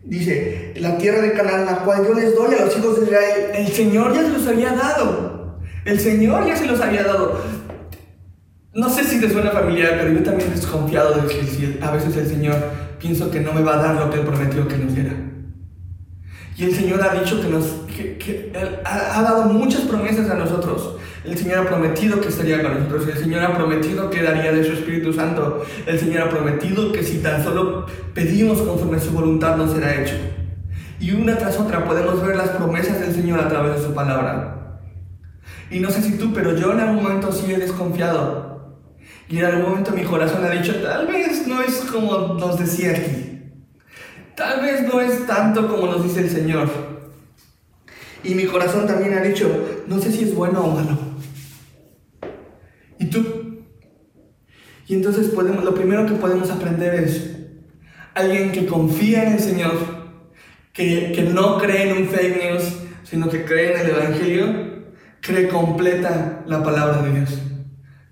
Dice, 0.04 0.74
la 0.76 0.98
tierra 0.98 1.22
de 1.22 1.32
Canaán, 1.32 1.64
la 1.64 1.78
cual 1.78 2.06
yo 2.06 2.14
les 2.14 2.34
doy 2.34 2.54
a 2.54 2.66
los 2.66 2.76
hijos 2.76 3.00
de 3.00 3.06
Israel, 3.06 3.50
el 3.54 3.68
Señor 3.68 4.14
ya 4.14 4.22
se 4.22 4.28
los 4.30 4.46
había 4.46 4.72
dado. 4.72 5.58
El 5.84 5.98
Señor 5.98 6.46
ya 6.46 6.56
se 6.56 6.66
los 6.66 6.80
había 6.80 7.04
dado. 7.04 7.40
No 8.74 8.90
sé 8.90 9.04
si 9.04 9.20
te 9.20 9.30
suena 9.30 9.50
familiar, 9.50 9.96
pero 9.98 10.12
yo 10.12 10.22
también 10.22 10.50
desconfiado 10.50 11.14
de 11.14 11.28
que 11.28 11.78
a 11.80 11.90
veces 11.90 12.16
el 12.16 12.26
Señor 12.26 12.56
pienso 12.98 13.30
que 13.30 13.40
no 13.40 13.52
me 13.52 13.62
va 13.62 13.74
a 13.78 13.82
dar 13.82 13.94
lo 13.94 14.10
que 14.10 14.20
Él 14.20 14.26
prometió 14.26 14.66
que 14.68 14.76
nos 14.76 14.94
diera. 14.94 15.14
Y 16.56 16.64
el 16.64 16.74
Señor 16.74 17.02
ha 17.02 17.14
dicho 17.14 17.40
que 17.40 17.48
nos 17.48 17.64
que, 17.86 18.52
ha, 18.84 19.22
dado 19.22 19.44
muchas 19.44 19.82
promesas 19.82 20.28
a 20.30 20.34
nosotros. 20.34 20.96
El 21.24 21.38
Señor 21.38 21.60
ha 21.60 21.68
prometido 21.68 22.20
que 22.20 22.28
estaría 22.28 22.62
con 22.62 22.74
nosotros. 22.74 23.08
El 23.08 23.18
Señor 23.18 23.42
ha 23.42 23.56
prometido 23.56 24.10
que 24.10 24.22
daría 24.22 24.52
de 24.52 24.62
su 24.62 24.72
Espíritu 24.72 25.10
Santo. 25.12 25.64
El 25.86 25.98
Señor 25.98 26.22
ha 26.22 26.28
prometido 26.28 26.92
que 26.92 27.02
si 27.02 27.18
tan 27.18 27.42
solo 27.42 27.86
pedimos 28.12 28.60
conforme 28.60 28.98
a 28.98 29.00
su 29.00 29.10
voluntad 29.10 29.56
nos 29.56 29.72
será 29.72 30.02
hecho. 30.02 30.16
Y 31.00 31.12
una 31.12 31.38
tras 31.38 31.58
otra 31.58 31.84
podemos 31.84 32.22
ver 32.22 32.36
las 32.36 32.50
promesas 32.50 33.00
del 33.00 33.14
Señor 33.14 33.40
a 33.40 33.48
través 33.48 33.76
de 33.76 33.86
su 33.86 33.94
palabra. 33.94 34.80
Y 35.70 35.80
no 35.80 35.90
sé 35.90 36.02
si 36.02 36.18
tú, 36.18 36.32
pero 36.34 36.54
yo 36.56 36.72
en 36.72 36.80
algún 36.80 37.02
momento 37.02 37.32
sí 37.32 37.50
he 37.52 37.58
desconfiado. 37.58 38.82
Y 39.28 39.38
en 39.38 39.46
algún 39.46 39.70
momento 39.70 39.92
mi 39.92 40.04
corazón 40.04 40.44
ha 40.44 40.50
dicho, 40.50 40.74
tal 40.82 41.06
vez 41.06 41.46
no 41.46 41.62
es 41.62 41.76
como 41.90 42.34
nos 42.34 42.58
decía 42.58 42.90
aquí. 42.90 43.30
tal 44.36 44.60
vez 44.60 44.82
no 44.82 45.00
es 45.00 45.26
tanto 45.26 45.68
como 45.68 45.86
nos 45.86 46.04
dice 46.04 46.20
el 46.20 46.30
Señor. 46.30 46.68
Y 48.22 48.34
mi 48.34 48.44
corazón 48.44 48.86
también 48.86 49.14
ha 49.14 49.22
dicho, 49.22 49.48
no 49.86 49.98
sé 49.98 50.12
si 50.12 50.24
es 50.24 50.34
bueno 50.34 50.64
o 50.64 50.74
malo. 50.74 51.13
¿Y 53.04 53.10
tú? 53.10 53.22
Y 54.86 54.94
entonces 54.94 55.30
lo 55.34 55.74
primero 55.74 56.06
que 56.06 56.14
podemos 56.14 56.50
aprender 56.50 56.94
es 56.94 57.36
alguien 58.14 58.50
que 58.50 58.64
confía 58.64 59.24
en 59.24 59.34
el 59.34 59.40
Señor, 59.40 59.72
que, 60.72 61.12
que 61.14 61.22
no 61.22 61.58
cree 61.58 61.90
en 61.90 61.98
un 61.98 62.08
fake 62.08 62.42
news, 62.42 62.62
sino 63.02 63.28
que 63.28 63.44
cree 63.44 63.74
en 63.74 63.80
el 63.80 63.90
Evangelio, 63.90 64.46
cree 65.20 65.48
completa 65.48 66.44
la 66.46 66.62
palabra 66.62 67.02
de 67.02 67.12
Dios, 67.12 67.38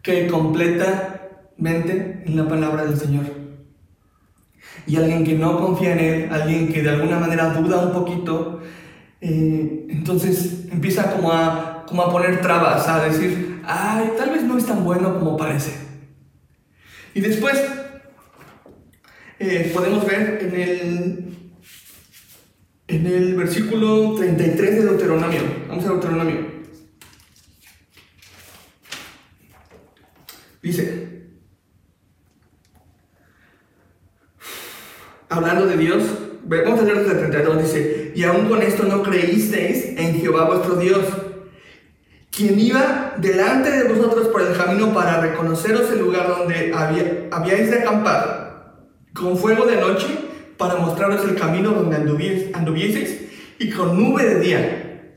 cree 0.02 0.26
completamente 0.26 2.24
en 2.26 2.36
la 2.36 2.46
palabra 2.46 2.84
del 2.84 2.98
Señor. 2.98 3.24
Y 4.86 4.96
alguien 4.96 5.24
que 5.24 5.34
no 5.34 5.58
confía 5.58 5.92
en 5.92 6.00
Él, 6.00 6.28
alguien 6.30 6.70
que 6.70 6.82
de 6.82 6.90
alguna 6.90 7.18
manera 7.18 7.54
duda 7.54 7.86
un 7.86 7.92
poquito, 7.92 8.60
eh, 9.22 9.86
entonces 9.88 10.66
empieza 10.70 11.12
como 11.12 11.32
a, 11.32 11.86
como 11.86 12.02
a 12.02 12.12
poner 12.12 12.42
trabas, 12.42 12.86
a 12.88 13.04
decir, 13.04 13.51
ay, 13.64 14.12
tal 14.16 14.30
vez 14.30 14.42
no 14.42 14.58
es 14.58 14.66
tan 14.66 14.84
bueno 14.84 15.18
como 15.18 15.36
parece. 15.36 15.72
Y 17.14 17.20
después 17.20 17.60
eh, 19.38 19.70
podemos 19.74 20.06
ver 20.06 20.38
en 20.42 20.60
el, 20.60 21.52
en 22.88 23.06
el 23.06 23.34
versículo 23.34 24.14
33 24.14 24.76
de 24.76 24.82
Deuteronomio. 24.82 25.40
Vamos 25.68 25.84
a 25.84 25.88
Deuteronomio. 25.88 26.62
Dice, 30.62 31.12
hablando 35.28 35.66
de 35.66 35.76
Dios, 35.76 36.04
vamos 36.44 36.80
a 36.80 36.84
leer 36.84 36.98
el 36.98 37.04
32, 37.06 37.62
dice, 37.62 38.12
y 38.14 38.22
aún 38.22 38.48
con 38.48 38.62
esto 38.62 38.84
no 38.84 39.02
creísteis 39.02 39.98
en 39.98 40.20
Jehová 40.20 40.46
vuestro 40.46 40.76
Dios, 40.76 41.04
quien 42.34 42.58
iba 42.58 43.14
delante 43.18 43.70
de 43.70 43.92
vosotros 43.92 44.28
por 44.28 44.40
el 44.40 44.56
camino 44.56 44.92
para 44.94 45.20
reconoceros 45.20 45.90
el 45.92 45.98
lugar 46.00 46.28
donde 46.28 46.72
había, 46.74 47.28
habíais 47.30 47.70
de 47.70 47.80
acampar, 47.80 48.72
con 49.12 49.36
fuego 49.36 49.66
de 49.66 49.76
noche, 49.76 50.06
para 50.56 50.76
mostraros 50.76 51.22
el 51.24 51.36
camino 51.36 51.70
donde 51.70 51.96
anduvieseis, 52.54 53.20
y 53.58 53.70
con 53.70 53.96
nube 53.96 54.24
de 54.24 54.40
día. 54.40 55.12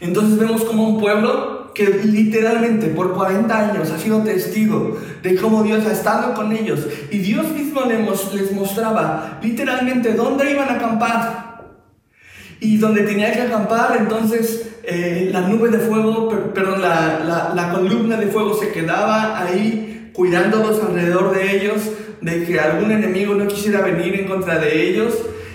Entonces 0.00 0.38
vemos 0.38 0.62
como 0.64 0.86
un 0.86 1.00
pueblo 1.00 1.72
que 1.74 1.86
literalmente 2.04 2.88
por 2.88 3.14
40 3.14 3.70
años 3.70 3.90
ha 3.90 3.98
sido 3.98 4.22
testigo 4.22 4.96
de 5.22 5.36
cómo 5.36 5.62
Dios 5.62 5.86
ha 5.86 5.92
estado 5.92 6.34
con 6.34 6.52
ellos 6.52 6.86
y 7.10 7.18
Dios 7.18 7.50
mismo 7.50 7.82
les 7.84 8.52
mostraba 8.52 9.38
literalmente 9.42 10.14
dónde 10.14 10.50
iban 10.50 10.68
a 10.68 10.74
acampar 10.74 11.45
y 12.60 12.78
donde 12.78 13.02
tenían 13.02 13.32
que 13.32 13.42
acampar 13.42 13.96
entonces 13.98 14.70
eh, 14.82 15.30
la 15.32 15.42
nube 15.42 15.68
de 15.70 15.78
fuego, 15.78 16.28
perdón, 16.54 16.80
la, 16.80 17.52
la 17.54 17.72
columna 17.72 18.16
de 18.16 18.28
fuego 18.28 18.54
se 18.54 18.70
quedaba 18.70 19.42
ahí 19.42 20.10
cuidándolos 20.12 20.82
alrededor 20.82 21.34
de 21.34 21.56
ellos 21.56 21.82
de 22.20 22.44
que 22.44 22.58
algún 22.58 22.90
enemigo 22.90 23.34
no 23.34 23.46
quisiera 23.46 23.82
venir 23.82 24.14
en 24.14 24.26
contra 24.26 24.58
de 24.58 24.88
ellos 24.88 25.14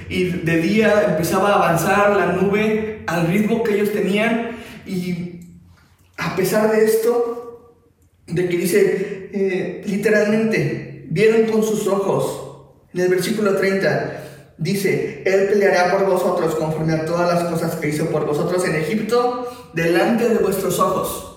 y 0.10 0.26
de 0.26 0.58
día 0.58 1.06
empezaba 1.10 1.52
a 1.52 1.56
avanzar 1.56 2.16
la 2.16 2.34
nube 2.34 3.04
al 3.08 3.28
ritmo 3.28 3.64
que 3.64 3.76
ellos 3.76 3.92
tenían 3.92 4.52
y 4.86 5.40
a 6.18 6.36
pesar 6.36 6.72
de 6.72 6.86
esto, 6.86 7.76
de 8.28 8.48
que 8.48 8.58
dice 8.58 9.30
eh, 9.34 9.82
literalmente, 9.86 11.06
vieron 11.10 11.50
con 11.50 11.64
sus 11.64 11.88
ojos, 11.88 12.86
en 12.94 13.02
el 13.02 13.10
versículo 13.10 13.56
30, 13.56 14.31
dice, 14.62 15.24
Él 15.26 15.48
peleará 15.50 15.92
por 15.92 16.06
vosotros 16.06 16.56
conforme 16.56 16.94
a 16.94 17.06
todas 17.06 17.34
las 17.34 17.52
cosas 17.52 17.76
que 17.76 17.90
hizo 17.90 18.06
por 18.06 18.26
vosotros 18.26 18.64
en 18.66 18.76
Egipto, 18.76 19.72
delante 19.74 20.30
de 20.30 20.38
vuestros 20.38 20.80
ojos. 20.80 21.28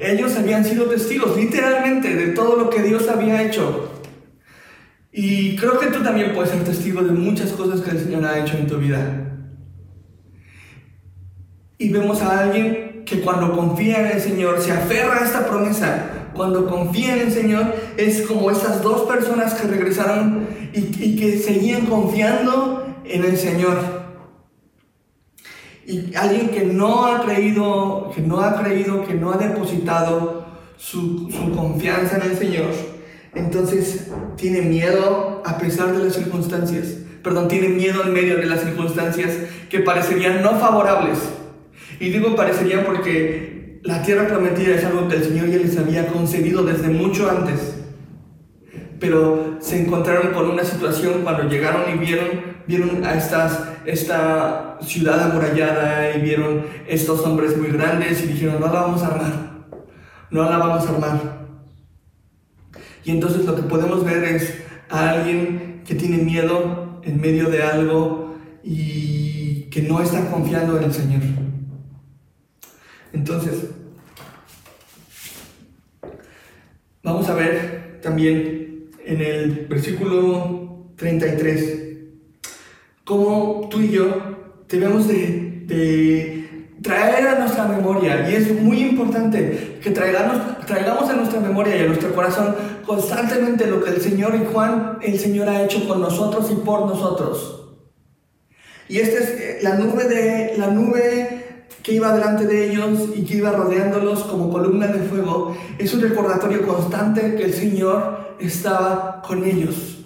Ellos 0.00 0.36
habían 0.36 0.64
sido 0.64 0.86
testigos 0.86 1.36
literalmente 1.36 2.14
de 2.14 2.28
todo 2.28 2.56
lo 2.56 2.70
que 2.70 2.82
Dios 2.82 3.08
había 3.08 3.42
hecho. 3.42 3.90
Y 5.12 5.54
creo 5.56 5.78
que 5.78 5.86
tú 5.86 6.02
también 6.02 6.34
puedes 6.34 6.50
ser 6.50 6.64
testigo 6.64 7.02
de 7.02 7.12
muchas 7.12 7.52
cosas 7.52 7.80
que 7.80 7.90
el 7.90 8.00
Señor 8.00 8.24
ha 8.24 8.40
hecho 8.40 8.56
en 8.56 8.66
tu 8.66 8.78
vida. 8.78 9.30
Y 11.78 11.90
vemos 11.90 12.20
a 12.20 12.40
alguien 12.40 13.04
que 13.06 13.20
cuando 13.20 13.54
confía 13.54 14.00
en 14.00 14.16
el 14.16 14.20
Señor, 14.20 14.60
se 14.60 14.72
aferra 14.72 15.20
a 15.20 15.24
esta 15.24 15.46
promesa, 15.46 16.23
cuando 16.34 16.66
confía 16.66 17.14
en 17.14 17.20
el 17.20 17.32
Señor, 17.32 17.74
es 17.96 18.22
como 18.22 18.50
esas 18.50 18.82
dos 18.82 19.02
personas 19.02 19.54
que 19.54 19.68
regresaron 19.68 20.46
y, 20.72 21.16
que 21.16 21.38
seguían 21.38 21.86
confiando 21.86 22.86
en 23.04 23.24
el 23.24 23.36
Señor. 23.36 24.04
Y 25.86 26.14
alguien 26.14 26.48
que 26.48 26.64
no 26.64 27.06
ha 27.06 27.22
creído, 27.24 28.10
que 28.14 28.22
no 28.22 28.40
ha 28.40 28.62
creído, 28.62 29.04
que 29.04 29.14
no 29.14 29.32
ha 29.32 29.36
depositado 29.36 30.46
su, 30.76 31.30
su 31.30 31.52
confianza 31.54 32.16
en 32.16 32.30
el 32.30 32.36
Señor, 32.36 32.70
entonces 33.34 34.08
tiene 34.36 34.62
miedo 34.62 35.42
a 35.44 35.58
pesar 35.58 35.96
de 35.96 36.04
las 36.04 36.14
circunstancias. 36.14 36.98
Perdón, 37.22 37.48
tiene 37.48 37.68
miedo 37.68 38.02
en 38.02 38.12
medio 38.12 38.36
de 38.36 38.46
las 38.46 38.60
circunstancias 38.60 39.32
que 39.70 39.80
parecerían 39.80 40.42
no 40.42 40.58
favorables. 40.58 41.18
Y 42.00 42.10
digo 42.10 42.34
parecería 42.36 42.84
porque 42.84 43.53
la 43.84 44.02
tierra 44.02 44.26
prometida 44.26 44.76
es 44.76 44.84
algo 44.84 45.08
que 45.08 45.16
el 45.16 45.24
Señor 45.24 45.46
ya 45.48 45.58
les 45.58 45.76
había 45.76 46.06
concedido 46.06 46.64
desde 46.64 46.88
mucho 46.88 47.30
antes. 47.30 47.76
Pero 48.98 49.58
se 49.60 49.82
encontraron 49.82 50.32
con 50.32 50.50
una 50.50 50.64
situación 50.64 51.22
cuando 51.22 51.44
llegaron 51.44 51.82
y 51.94 51.98
vieron, 51.98 52.28
vieron 52.66 53.04
a 53.04 53.14
esta 53.14 54.78
ciudad 54.80 55.30
amurallada 55.30 56.16
y 56.16 56.22
vieron 56.22 56.64
estos 56.88 57.20
hombres 57.26 57.58
muy 57.58 57.68
grandes 57.68 58.24
y 58.24 58.28
dijeron, 58.28 58.58
no 58.58 58.68
la 58.68 58.80
vamos 58.80 59.02
a 59.02 59.08
armar, 59.08 59.66
no 60.30 60.42
la 60.44 60.56
vamos 60.56 60.86
a 60.86 60.88
armar. 60.88 61.46
Y 63.04 63.10
entonces 63.10 63.44
lo 63.44 63.54
que 63.54 63.62
podemos 63.62 64.02
ver 64.02 64.24
es 64.24 64.62
a 64.88 65.10
alguien 65.10 65.82
que 65.86 65.94
tiene 65.94 66.24
miedo 66.24 67.00
en 67.02 67.20
medio 67.20 67.50
de 67.50 67.62
algo 67.62 68.36
y 68.62 69.64
que 69.64 69.82
no 69.82 70.00
está 70.00 70.30
confiando 70.30 70.78
en 70.78 70.84
el 70.84 70.94
Señor. 70.94 71.43
Entonces, 73.14 73.70
vamos 77.02 77.28
a 77.28 77.34
ver 77.34 78.00
también 78.02 78.90
en 79.06 79.20
el 79.20 79.66
versículo 79.66 80.88
33 80.96 81.82
cómo 83.04 83.68
tú 83.70 83.80
y 83.80 83.92
yo 83.92 84.64
debemos 84.68 85.06
de, 85.06 85.62
de 85.66 86.74
traer 86.82 87.28
a 87.28 87.38
nuestra 87.38 87.66
memoria, 87.66 88.28
y 88.28 88.34
es 88.34 88.60
muy 88.60 88.80
importante 88.80 89.78
que 89.80 89.90
traigamos, 89.90 90.66
traigamos 90.66 91.08
a 91.08 91.14
nuestra 91.14 91.38
memoria 91.38 91.76
y 91.76 91.80
a 91.82 91.86
nuestro 91.86 92.12
corazón 92.14 92.56
constantemente 92.84 93.66
lo 93.66 93.82
que 93.82 93.90
el 93.90 94.00
Señor 94.00 94.34
y 94.34 94.52
Juan, 94.52 94.98
el 95.02 95.18
Señor 95.20 95.48
ha 95.48 95.62
hecho 95.62 95.86
con 95.86 96.00
nosotros 96.00 96.50
y 96.50 96.56
por 96.56 96.80
nosotros. 96.86 97.60
Y 98.88 98.98
esta 98.98 99.18
es 99.18 99.62
la 99.62 99.76
nube 99.76 100.04
de 100.04 100.58
la 100.58 100.66
nube 100.68 101.43
que 101.84 101.92
iba 101.92 102.14
delante 102.14 102.46
de 102.46 102.70
ellos 102.70 103.10
y 103.14 103.24
que 103.24 103.36
iba 103.36 103.52
rodeándolos 103.52 104.24
como 104.24 104.50
columna 104.50 104.86
de 104.86 105.06
fuego, 105.06 105.54
es 105.78 105.92
un 105.92 106.00
recordatorio 106.00 106.66
constante 106.66 107.36
que 107.36 107.44
el 107.44 107.52
Señor 107.52 108.36
estaba 108.40 109.20
con 109.20 109.44
ellos. 109.44 109.98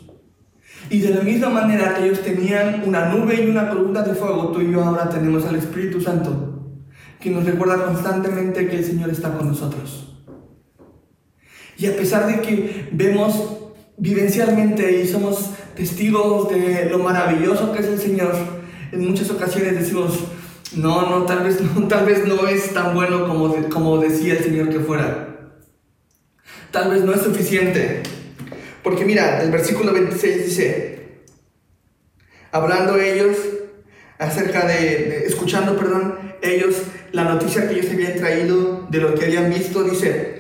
Y 0.90 0.98
de 0.98 1.10
la 1.10 1.22
misma 1.22 1.50
manera 1.50 1.94
que 1.94 2.06
ellos 2.06 2.20
tenían 2.20 2.82
una 2.84 3.10
nube 3.10 3.44
y 3.44 3.48
una 3.48 3.68
columna 3.68 4.02
de 4.02 4.14
fuego, 4.14 4.48
tú 4.48 4.60
y 4.60 4.72
yo 4.72 4.82
ahora 4.82 5.08
tenemos 5.08 5.46
al 5.46 5.54
Espíritu 5.54 6.00
Santo, 6.00 6.74
que 7.20 7.30
nos 7.30 7.44
recuerda 7.44 7.84
constantemente 7.84 8.66
que 8.66 8.78
el 8.78 8.84
Señor 8.84 9.10
está 9.10 9.32
con 9.34 9.46
nosotros. 9.46 10.16
Y 11.76 11.86
a 11.86 11.96
pesar 11.96 12.26
de 12.26 12.40
que 12.40 12.88
vemos 12.90 13.56
vivencialmente 13.96 15.00
y 15.00 15.06
somos 15.06 15.50
testigos 15.76 16.50
de 16.50 16.90
lo 16.90 16.98
maravilloso 16.98 17.72
que 17.72 17.78
es 17.78 17.86
el 17.86 18.00
Señor, 18.00 18.34
en 18.90 19.06
muchas 19.06 19.30
ocasiones 19.30 19.78
decimos, 19.78 20.27
no, 20.76 21.08
no, 21.08 21.24
tal 21.24 21.44
vez 21.44 21.60
no, 21.60 21.88
tal 21.88 22.06
vez 22.06 22.26
no 22.26 22.46
es 22.46 22.72
tan 22.74 22.94
bueno 22.94 23.26
como, 23.26 23.54
como 23.68 23.98
decía 23.98 24.34
el 24.34 24.44
Señor 24.44 24.68
que 24.70 24.80
fuera. 24.80 25.28
Tal 26.70 26.90
vez 26.90 27.02
no 27.02 27.14
es 27.14 27.22
suficiente. 27.22 28.02
Porque 28.82 29.04
mira, 29.04 29.42
el 29.42 29.50
versículo 29.50 29.92
26 29.92 30.44
dice, 30.44 31.22
hablando 32.52 32.98
ellos 32.98 33.36
acerca 34.18 34.66
de, 34.66 35.24
escuchando, 35.26 35.76
perdón, 35.76 36.18
ellos 36.42 36.76
la 37.12 37.24
noticia 37.24 37.68
que 37.68 37.74
ellos 37.74 37.90
habían 37.92 38.16
traído 38.16 38.86
de 38.90 38.98
lo 38.98 39.14
que 39.14 39.24
habían 39.24 39.50
visto, 39.50 39.82
dice, 39.82 40.38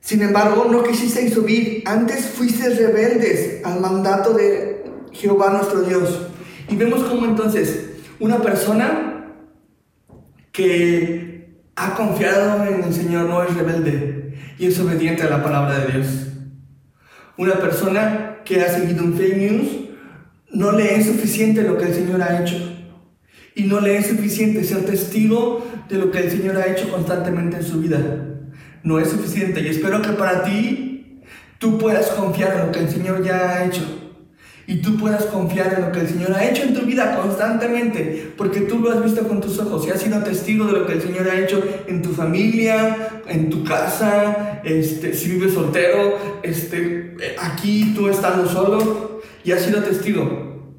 sin 0.00 0.22
embargo, 0.22 0.66
no 0.70 0.82
quisisteis 0.82 1.34
subir, 1.34 1.82
antes 1.84 2.26
fuisteis 2.26 2.78
rebeldes 2.78 3.64
al 3.64 3.80
mandato 3.80 4.32
de 4.32 4.82
Jehová 5.12 5.50
nuestro 5.50 5.82
Dios. 5.82 6.28
Y 6.68 6.76
vemos 6.76 7.02
cómo 7.04 7.26
entonces 7.26 7.90
una 8.18 8.40
persona 8.40 9.09
que 10.52 11.60
ha 11.76 11.94
confiado 11.94 12.64
en 12.66 12.84
el 12.84 12.92
Señor 12.92 13.28
no 13.28 13.42
es 13.42 13.54
rebelde 13.54 14.34
y 14.58 14.66
es 14.66 14.78
obediente 14.78 15.22
a 15.22 15.30
la 15.30 15.42
palabra 15.42 15.78
de 15.78 15.92
Dios. 15.92 16.26
Una 17.36 17.54
persona 17.54 18.40
que 18.44 18.60
ha 18.60 18.68
seguido 18.68 19.04
un 19.04 19.14
fake 19.14 19.36
news 19.36 19.68
no 20.52 20.72
le 20.72 20.96
es 20.96 21.06
suficiente 21.06 21.62
lo 21.62 21.78
que 21.78 21.86
el 21.86 21.94
Señor 21.94 22.22
ha 22.22 22.42
hecho. 22.42 22.56
Y 23.54 23.64
no 23.64 23.80
le 23.80 23.96
es 23.96 24.06
suficiente 24.06 24.64
ser 24.64 24.84
testigo 24.84 25.66
de 25.88 25.98
lo 25.98 26.10
que 26.10 26.18
el 26.18 26.30
Señor 26.30 26.56
ha 26.56 26.66
hecho 26.66 26.90
constantemente 26.90 27.56
en 27.56 27.62
su 27.62 27.80
vida. 27.80 27.98
No 28.82 28.98
es 28.98 29.08
suficiente. 29.08 29.60
Y 29.60 29.68
espero 29.68 30.02
que 30.02 30.10
para 30.10 30.44
ti 30.44 31.20
tú 31.58 31.78
puedas 31.78 32.08
confiar 32.10 32.54
en 32.54 32.66
lo 32.66 32.72
que 32.72 32.80
el 32.80 32.90
Señor 32.90 33.24
ya 33.24 33.50
ha 33.50 33.64
hecho. 33.64 34.09
Y 34.70 34.76
tú 34.76 34.96
puedas 34.96 35.24
confiar 35.24 35.74
en 35.74 35.80
lo 35.80 35.90
que 35.90 35.98
el 35.98 36.08
Señor 36.08 36.32
ha 36.32 36.48
hecho 36.48 36.62
en 36.62 36.72
tu 36.72 36.82
vida 36.82 37.16
constantemente. 37.16 38.32
Porque 38.36 38.60
tú 38.60 38.78
lo 38.78 38.92
has 38.92 39.02
visto 39.02 39.26
con 39.26 39.40
tus 39.40 39.58
ojos 39.58 39.84
y 39.84 39.90
has 39.90 40.00
sido 40.00 40.22
testigo 40.22 40.64
de 40.66 40.72
lo 40.74 40.86
que 40.86 40.92
el 40.92 41.02
Señor 41.02 41.28
ha 41.28 41.40
hecho 41.40 41.60
en 41.88 42.00
tu 42.02 42.10
familia, 42.10 43.20
en 43.26 43.50
tu 43.50 43.64
casa, 43.64 44.60
este, 44.62 45.12
si 45.12 45.32
vives 45.32 45.54
soltero, 45.54 46.16
este, 46.44 47.16
aquí 47.40 47.94
tú 47.96 48.08
estando 48.08 48.48
solo. 48.48 49.20
Y 49.42 49.50
has 49.50 49.62
sido 49.62 49.82
testigo. 49.82 50.78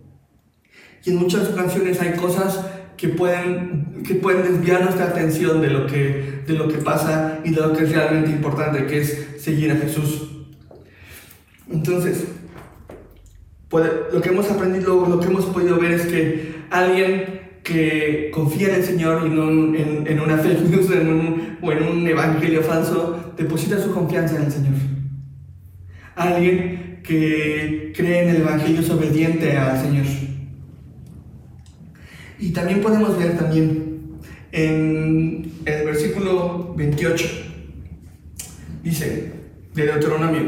Y 1.03 1.09
en 1.09 1.17
muchas 1.17 1.49
ocasiones 1.49 1.99
hay 1.99 2.13
cosas 2.13 2.61
que 2.95 3.09
pueden, 3.09 4.03
que 4.07 4.15
pueden 4.15 4.43
desviar 4.43 4.85
nuestra 4.85 5.07
atención 5.07 5.61
de 5.61 5.69
lo, 5.69 5.85
que, 5.85 6.43
de 6.47 6.53
lo 6.53 6.69
que 6.69 6.77
pasa 6.77 7.39
y 7.43 7.49
de 7.49 7.59
lo 7.59 7.73
que 7.73 7.83
es 7.83 7.91
realmente 7.91 8.29
importante, 8.31 8.85
que 8.85 9.01
es 9.01 9.27
seguir 9.37 9.69
a 9.69 9.75
Jesús. 9.75 10.29
Entonces, 11.69 12.23
lo 13.71 14.21
que 14.21 14.29
hemos 14.29 14.49
aprendido, 14.51 15.07
lo 15.07 15.19
que 15.19 15.27
hemos 15.27 15.45
podido 15.45 15.79
ver 15.79 15.91
es 15.91 16.05
que 16.07 16.55
alguien 16.69 17.41
que 17.63 18.31
confía 18.33 18.69
en 18.69 18.75
el 18.75 18.83
Señor 18.83 19.25
y 19.25 19.29
no 19.29 19.49
en, 19.49 20.19
una 20.19 20.37
fake 20.37 20.61
news 20.69 20.89
o 20.89 21.71
en 21.71 21.83
un 21.83 22.07
evangelio 22.07 22.61
falso, 22.61 23.33
deposita 23.37 23.81
su 23.81 23.93
confianza 23.93 24.37
en 24.37 24.43
el 24.43 24.51
Señor. 24.51 24.73
Alguien 26.15 27.01
que 27.03 27.93
cree 27.95 28.23
en 28.23 28.29
el 28.29 28.41
evangelio 28.41 28.81
es 28.81 28.89
obediente 28.89 29.57
al 29.57 29.81
Señor. 29.81 30.05
Y 32.39 32.49
también 32.51 32.81
podemos 32.81 33.17
ver 33.17 33.37
también 33.37 34.19
en 34.51 35.51
el 35.65 35.85
versículo 35.85 36.73
28, 36.75 37.27
dice, 38.83 39.31
de 39.73 39.85
Deuteronomio, 39.85 40.41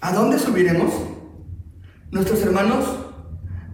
¿a 0.00 0.12
dónde 0.12 0.38
subiremos? 0.38 1.05
Nuestros 2.16 2.40
hermanos 2.44 2.86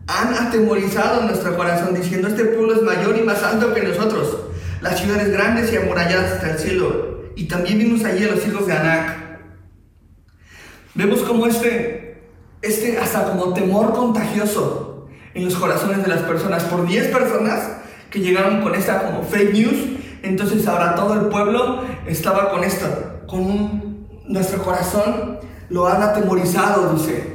han 0.09 0.35
atemorizado 0.35 1.23
nuestro 1.23 1.57
corazón 1.57 1.95
diciendo, 1.95 2.27
este 2.27 2.45
pueblo 2.45 2.75
es 2.75 2.83
mayor 2.83 3.17
y 3.17 3.23
más 3.23 3.41
alto 3.45 3.73
que 3.73 3.85
nosotros, 3.85 4.37
las 4.81 4.99
ciudades 4.99 5.31
grandes 5.31 5.73
y 5.73 5.77
amuralladas 5.77 6.33
hasta 6.33 6.51
el 6.51 6.59
cielo. 6.59 7.31
Y 7.37 7.45
también 7.45 7.79
vimos 7.79 8.05
allí 8.05 8.25
a 8.25 8.33
los 8.33 8.45
hijos 8.45 8.67
de 8.67 8.73
Anac. 8.73 9.39
Vemos 10.97 11.21
como 11.21 11.47
este, 11.47 12.25
este 12.63 12.99
hasta 12.99 13.31
como 13.31 13.55
temor 13.55 13.93
contagioso 13.93 15.07
en 15.35 15.45
los 15.45 15.55
corazones 15.55 16.03
de 16.03 16.09
las 16.09 16.23
personas 16.23 16.65
por 16.65 16.85
10 16.85 17.17
personas 17.17 17.77
que 18.11 18.19
llegaron 18.19 18.61
con 18.61 18.75
esta 18.75 19.05
como 19.05 19.23
fake 19.23 19.53
news. 19.53 20.01
Entonces 20.25 20.67
ahora 20.67 20.97
todo 20.97 21.15
el 21.15 21.27
pueblo 21.29 21.85
estaba 22.09 22.51
con 22.51 22.65
esto, 22.65 23.21
con 23.29 24.09
nuestro 24.27 24.65
corazón 24.65 25.39
lo 25.71 25.87
han 25.87 26.03
atemorizado, 26.03 26.93
dice. 26.93 27.32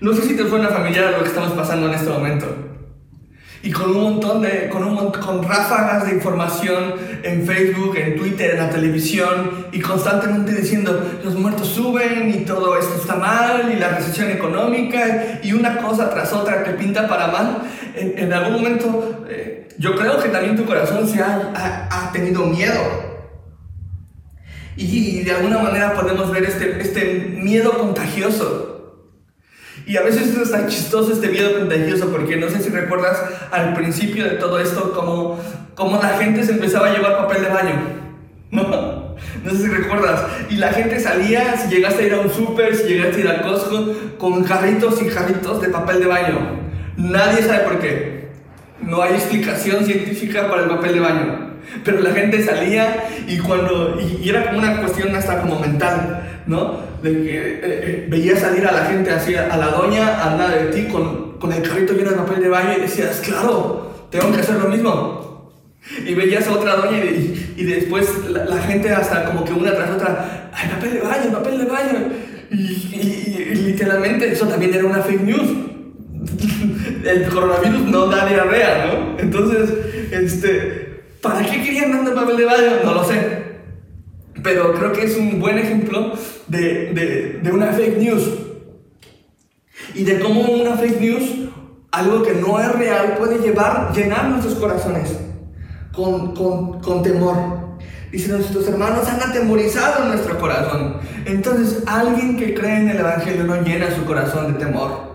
No 0.00 0.14
sé 0.14 0.22
si 0.22 0.34
te 0.34 0.48
suena 0.48 0.68
familiar 0.68 1.12
lo 1.12 1.22
que 1.22 1.28
estamos 1.28 1.52
pasando 1.52 1.88
en 1.88 1.94
este 1.94 2.08
momento. 2.08 2.46
Y 3.62 3.70
con 3.70 3.90
un 3.90 4.02
montón 4.02 4.40
de, 4.40 4.70
con, 4.70 4.82
un, 4.82 5.12
con 5.12 5.42
ráfagas 5.42 6.06
de 6.06 6.14
información 6.14 6.94
en 7.22 7.46
Facebook, 7.46 7.94
en 7.98 8.16
Twitter, 8.16 8.52
en 8.52 8.56
la 8.56 8.70
televisión 8.70 9.66
y 9.70 9.80
constantemente 9.80 10.54
diciendo 10.54 11.20
los 11.22 11.34
muertos 11.34 11.68
suben 11.68 12.30
y 12.30 12.46
todo 12.46 12.78
esto 12.78 12.94
está 12.94 13.16
mal 13.16 13.70
y 13.70 13.78
la 13.78 13.90
recesión 13.90 14.30
económica 14.30 15.40
y 15.42 15.52
una 15.52 15.76
cosa 15.76 16.08
tras 16.08 16.32
otra 16.32 16.64
que 16.64 16.70
pinta 16.70 17.06
para 17.06 17.26
mal, 17.26 17.58
en, 17.94 18.32
algún 18.32 18.54
momento 18.54 19.26
eh, 19.28 19.68
yo 19.76 19.94
creo 19.94 20.18
que 20.22 20.30
también 20.30 20.56
tu 20.56 20.64
corazón 20.64 21.06
se 21.06 21.20
ha, 21.20 21.88
ha, 21.90 22.12
tenido 22.12 22.46
miedo. 22.46 23.10
Y, 24.76 25.20
de 25.20 25.32
alguna 25.32 25.58
manera 25.58 25.92
podemos 25.92 26.30
ver 26.30 26.44
este, 26.44 26.80
este 26.80 27.36
miedo 27.38 27.76
contagioso 27.76 28.69
y 29.86 29.96
a 29.96 30.02
veces 30.02 30.36
es 30.36 30.50
tan 30.50 30.68
chistoso 30.68 31.12
este 31.12 31.28
miedo 31.28 31.58
contagioso 31.58 32.10
porque 32.10 32.36
no 32.36 32.48
sé 32.48 32.60
si 32.60 32.70
recuerdas 32.70 33.22
al 33.50 33.74
principio 33.74 34.24
de 34.24 34.32
todo 34.32 34.60
esto 34.60 34.92
como, 34.92 35.38
como 35.74 36.00
la 36.00 36.10
gente 36.18 36.44
se 36.44 36.52
empezaba 36.52 36.88
a 36.88 36.94
llevar 36.94 37.16
papel 37.16 37.42
de 37.42 37.48
baño. 37.48 37.74
¿No? 38.50 39.10
No 39.44 39.50
sé 39.50 39.56
si 39.56 39.68
recuerdas. 39.68 40.24
Y 40.48 40.56
la 40.56 40.72
gente 40.72 40.98
salía, 40.98 41.56
si 41.56 41.68
llegaste 41.74 42.02
a 42.02 42.06
ir 42.06 42.14
a 42.14 42.20
un 42.20 42.30
súper, 42.30 42.74
si 42.74 42.88
llegaste 42.88 43.16
a 43.16 43.20
ir 43.20 43.28
al 43.28 43.42
Costco, 43.42 43.94
con 44.18 44.44
jarritos 44.44 45.00
y 45.02 45.08
jarritos 45.08 45.60
de 45.60 45.68
papel 45.68 46.00
de 46.00 46.06
baño. 46.06 46.38
Nadie 46.96 47.42
sabe 47.42 47.60
por 47.60 47.78
qué. 47.78 48.28
No 48.80 49.02
hay 49.02 49.14
explicación 49.14 49.84
científica 49.84 50.48
para 50.48 50.62
el 50.62 50.68
papel 50.68 50.94
de 50.94 51.00
baño. 51.00 51.49
Pero 51.84 52.00
la 52.00 52.12
gente 52.12 52.42
salía 52.44 53.08
y 53.26 53.38
cuando... 53.38 53.98
Y, 54.00 54.28
era 54.28 54.46
como 54.46 54.58
una 54.58 54.80
cuestión 54.80 55.14
hasta 55.14 55.40
como 55.40 55.58
mental, 55.58 56.42
¿no? 56.46 56.78
De 57.02 57.12
que 57.12 57.36
eh, 57.36 57.60
eh, 57.62 58.06
veías 58.08 58.40
salir 58.40 58.66
a 58.66 58.72
la 58.72 58.84
gente 58.86 59.10
así, 59.10 59.34
a 59.34 59.56
la 59.56 59.68
doña 59.68 60.22
al 60.22 60.38
lado 60.38 60.50
de 60.50 60.64
ti 60.66 60.84
con, 60.88 61.38
con 61.38 61.52
el 61.52 61.62
carrito 61.62 61.94
lleno 61.94 62.10
de 62.10 62.16
papel 62.16 62.42
de 62.42 62.48
baño 62.48 62.74
y 62.76 62.80
decías, 62.82 63.20
claro, 63.24 64.06
tengo 64.10 64.32
que 64.32 64.40
hacer 64.40 64.56
lo 64.56 64.68
mismo. 64.68 65.20
Y 66.06 66.14
veías 66.14 66.46
a 66.46 66.52
otra 66.52 66.76
doña 66.76 66.98
y, 66.98 67.54
y 67.56 67.64
después 67.64 68.06
la, 68.28 68.58
gente 68.62 68.90
hasta 68.90 69.24
como 69.24 69.44
que 69.44 69.52
una 69.52 69.74
tras 69.74 69.90
otra, 69.90 70.50
¡ay, 70.52 70.68
papel 70.68 70.92
de 70.94 71.00
baño, 71.00 71.32
papel 71.32 71.58
de 71.58 71.64
baño! 71.64 71.98
Y, 72.50 72.54
y, 72.54 73.54
literalmente 73.54 74.30
eso 74.30 74.46
también 74.46 74.74
era 74.74 74.84
una 74.84 75.02
fake 75.02 75.22
news. 75.22 75.50
El 77.04 77.28
coronavirus 77.28 77.82
no 77.82 78.06
da 78.06 78.26
diarrea, 78.26 78.86
¿no? 78.86 79.18
Entonces, 79.18 79.70
este, 80.10 80.79
¿Para 81.22 81.44
qué 81.44 81.62
querían 81.62 81.92
tanto 81.92 82.14
papel 82.14 82.36
de 82.36 82.44
baño? 82.44 82.70
No 82.84 82.94
lo 82.94 83.04
sé. 83.04 83.40
Pero 84.42 84.72
creo 84.74 84.92
que 84.92 85.04
es 85.04 85.16
un 85.16 85.38
buen 85.38 85.58
ejemplo 85.58 86.12
de, 86.48 87.40
de, 87.42 87.52
una 87.52 87.72
fake 87.72 87.98
news. 87.98 88.30
Y 89.94 90.04
de 90.04 90.18
cómo 90.18 90.42
una 90.42 90.76
fake 90.76 91.00
news, 91.00 91.22
algo 91.90 92.22
que 92.22 92.34
no 92.34 92.60
es 92.60 92.72
real, 92.72 93.16
puede 93.18 93.38
llevar, 93.38 93.92
llenar 93.94 94.28
nuestros 94.30 94.54
corazones 94.54 95.16
con, 95.92 96.34
con, 96.34 96.80
con 96.80 97.02
temor. 97.02 97.60
Nuestros 98.12 98.66
hermanos 98.66 99.06
han 99.08 99.30
atemorizado 99.30 100.06
nuestro 100.06 100.38
corazón. 100.38 100.96
Entonces, 101.26 101.82
alguien 101.86 102.36
que 102.36 102.54
cree 102.54 102.78
en 102.78 102.88
el 102.88 102.98
Evangelio 102.98 103.44
no 103.44 103.62
llena 103.62 103.94
su 103.94 104.04
corazón 104.04 104.52
de 104.52 104.58
temor. 104.58 105.10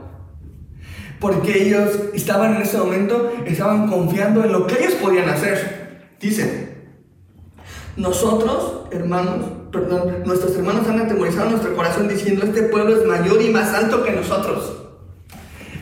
Porque 1.19 1.63
ellos 1.63 1.89
estaban 2.13 2.55
en 2.55 2.61
ese 2.61 2.77
momento, 2.77 3.33
estaban 3.45 3.87
confiando 3.87 4.43
en 4.43 4.51
lo 4.51 4.67
que 4.67 4.75
ellos 4.79 4.93
podían 4.95 5.27
hacer. 5.29 5.84
Dice, 6.19 6.75
nosotros, 7.97 8.87
hermanos, 8.91 9.45
perdón, 9.71 10.23
nuestros 10.25 10.55
hermanos 10.55 10.87
han 10.87 11.01
atemorizado 11.01 11.49
nuestro 11.49 11.75
corazón 11.75 12.07
diciendo, 12.07 12.45
este 12.45 12.63
pueblo 12.63 12.95
es 12.95 13.05
mayor 13.05 13.41
y 13.41 13.49
más 13.49 13.73
alto 13.73 14.03
que 14.03 14.11
nosotros. 14.11 14.73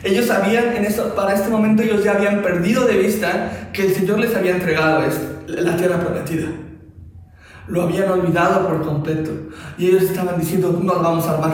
Ellos 0.04 0.26
sabían, 0.26 0.76
en 0.76 0.84
eso, 0.84 1.14
para 1.14 1.34
este 1.34 1.48
momento 1.48 1.82
ellos 1.82 2.04
ya 2.04 2.12
habían 2.12 2.42
perdido 2.42 2.84
de 2.84 2.98
vista 2.98 3.70
que 3.72 3.86
el 3.86 3.94
Señor 3.94 4.18
les 4.18 4.36
había 4.36 4.52
entregado 4.52 5.02
la 5.46 5.76
tierra 5.76 5.98
prometida. 5.98 6.48
Lo 7.68 7.82
habían 7.82 8.10
olvidado 8.10 8.68
por 8.68 8.82
completo. 8.82 9.30
Y 9.78 9.88
ellos 9.88 10.02
estaban 10.02 10.38
diciendo, 10.38 10.78
no 10.82 11.00
vamos 11.00 11.26
a 11.26 11.32
armar. 11.32 11.52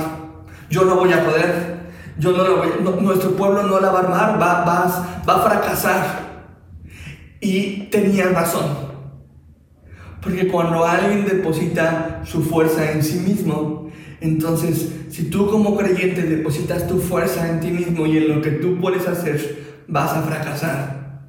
Yo 0.69 0.85
no 0.85 0.97
voy 0.97 1.13
a 1.13 1.25
poder. 1.25 1.81
Yo 2.19 2.33
no, 2.33 2.45
lo 2.45 2.57
voy, 2.57 2.71
nuestro 3.01 3.31
pueblo 3.37 3.63
no 3.63 3.81
la 3.81 3.91
va 3.91 4.01
a 4.01 4.03
armar, 4.03 4.43
va, 4.43 4.65
va, 4.65 5.23
va 5.27 5.35
a 5.37 5.49
fracasar. 5.49 6.30
Y 7.41 7.85
tenían 7.91 8.35
razón. 8.35 8.91
Porque 10.23 10.49
cuando 10.49 10.85
alguien 10.85 11.27
deposita 11.27 12.23
su 12.25 12.43
fuerza 12.43 12.93
en 12.93 13.03
sí 13.03 13.19
mismo, 13.21 13.91
entonces 14.21 14.91
si 15.11 15.25
tú 15.31 15.51
como 15.51 15.77
creyente 15.77 16.23
depositas 16.23 16.87
tu 16.87 16.99
fuerza 16.99 17.49
en 17.49 17.61
ti 17.61 17.71
mismo 17.71 18.07
y 18.07 18.19
en 18.19 18.29
lo 18.29 18.43
que 18.43 18.51
tú 18.53 18.79
puedes 18.79 19.07
hacer, 19.09 19.85
vas 19.89 20.13
a 20.13 20.23
fracasar 20.23 21.23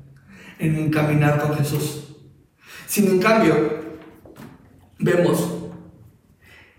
en 0.60 0.92
caminar 0.92 1.40
con 1.40 1.56
Jesús. 1.56 2.16
Sin 2.86 3.08
en 3.08 3.20
cambio, 3.20 3.56
vemos 5.00 5.62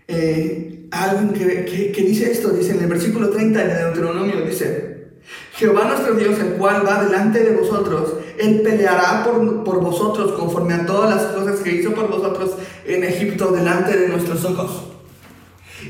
eh, 0.07 0.87
alguien 0.91 1.33
que, 1.33 1.91
que, 1.91 2.01
dice 2.03 2.31
esto, 2.31 2.49
dice 2.49 2.75
en 2.75 2.83
el 2.83 2.87
versículo 2.87 3.29
30 3.29 3.65
de 3.65 3.83
Deuteronomio, 3.83 4.45
dice, 4.45 5.17
Jehová 5.55 5.85
nuestro 5.85 6.13
Dios, 6.15 6.39
el 6.39 6.53
cual 6.53 6.85
va 6.87 7.03
delante 7.03 7.43
de 7.43 7.55
vosotros, 7.55 8.17
Él 8.39 8.61
peleará 8.61 9.23
por, 9.23 9.63
por, 9.63 9.79
vosotros 9.81 10.31
conforme 10.33 10.73
a 10.73 10.85
todas 10.85 11.09
las 11.09 11.25
cosas 11.33 11.59
que 11.59 11.71
hizo 11.71 11.93
por 11.93 12.09
vosotros 12.09 12.51
en 12.85 13.03
Egipto 13.03 13.51
delante 13.51 13.97
de 13.97 14.09
nuestros 14.09 14.43
ojos. 14.45 14.83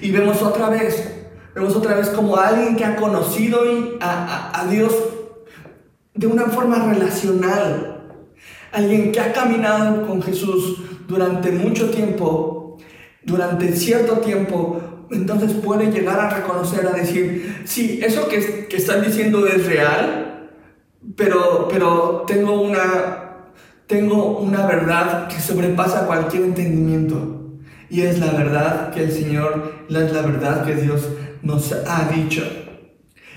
Y 0.01 0.11
vemos 0.11 0.41
otra 0.41 0.69
vez, 0.69 1.11
vemos 1.55 1.75
otra 1.75 1.95
vez 1.95 2.09
como 2.09 2.37
alguien 2.37 2.75
que 2.75 2.85
ha 2.85 2.95
conocido 2.95 3.61
a, 4.01 4.61
a 4.61 4.67
Dios 4.67 4.93
de 6.13 6.27
una 6.27 6.45
forma 6.45 6.93
relacional, 6.93 8.01
alguien 8.71 9.11
que 9.11 9.19
ha 9.19 9.33
caminado 9.33 10.05
con 10.07 10.21
Jesús 10.21 10.81
durante 11.07 11.51
mucho 11.51 11.89
tiempo, 11.89 12.77
durante 13.23 13.75
cierto 13.75 14.17
tiempo, 14.17 14.81
entonces 15.11 15.53
puede 15.53 15.91
llegar 15.91 16.19
a 16.19 16.29
reconocer, 16.29 16.85
a 16.87 16.91
decir, 16.91 17.61
sí, 17.65 17.99
eso 18.03 18.27
que, 18.27 18.67
que 18.67 18.77
están 18.77 19.01
diciendo 19.03 19.45
es 19.47 19.65
real, 19.65 20.22
pero, 21.15 21.67
pero 21.69 22.23
tengo, 22.27 22.61
una, 22.61 23.49
tengo 23.87 24.37
una 24.39 24.65
verdad 24.65 25.27
que 25.27 25.39
sobrepasa 25.39 26.05
cualquier 26.05 26.43
entendimiento. 26.43 27.41
Y 27.89 28.01
es 28.01 28.19
la 28.19 28.31
verdad 28.31 28.91
que 28.91 29.03
el 29.03 29.11
Señor, 29.11 29.85
es 29.89 30.11
la 30.11 30.21
verdad 30.21 30.65
que 30.65 30.75
Dios 30.75 31.07
nos 31.41 31.71
ha 31.71 32.09
dicho. 32.13 32.43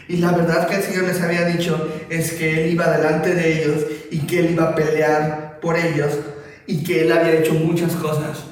Y 0.08 0.18
la 0.18 0.32
verdad 0.32 0.68
que 0.68 0.76
el 0.76 0.82
Señor 0.82 1.04
les 1.04 1.20
había 1.20 1.44
dicho 1.44 1.88
es 2.08 2.32
que 2.32 2.64
Él 2.64 2.72
iba 2.72 2.88
delante 2.96 3.34
de 3.34 3.62
ellos 3.62 3.84
y 4.10 4.20
que 4.20 4.38
Él 4.38 4.52
iba 4.52 4.70
a 4.70 4.74
pelear 4.74 5.58
por 5.60 5.76
ellos 5.76 6.20
y 6.66 6.84
que 6.84 7.02
Él 7.02 7.12
había 7.12 7.34
hecho 7.34 7.54
muchas 7.54 7.92
cosas. 7.96 8.45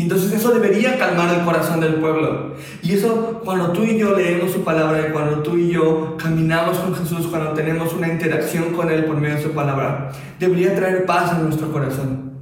Y 0.00 0.04
entonces 0.04 0.32
eso 0.32 0.52
debería 0.52 0.98
calmar 0.98 1.34
el 1.38 1.44
corazón 1.44 1.78
del 1.78 1.96
pueblo. 1.96 2.54
Y 2.82 2.94
eso 2.94 3.42
cuando 3.44 3.70
tú 3.72 3.84
y 3.84 3.98
yo 3.98 4.16
leemos 4.16 4.50
su 4.50 4.64
palabra 4.64 5.06
y 5.06 5.12
cuando 5.12 5.42
tú 5.42 5.58
y 5.58 5.72
yo 5.72 6.16
caminamos 6.16 6.78
con 6.78 6.94
Jesús, 6.94 7.26
cuando 7.26 7.52
tenemos 7.52 7.92
una 7.92 8.08
interacción 8.08 8.72
con 8.72 8.90
Él 8.90 9.04
por 9.04 9.16
medio 9.16 9.36
de 9.36 9.42
su 9.42 9.50
palabra, 9.50 10.10
debería 10.38 10.74
traer 10.74 11.04
paz 11.04 11.32
en 11.36 11.44
nuestro 11.44 11.70
corazón. 11.70 12.32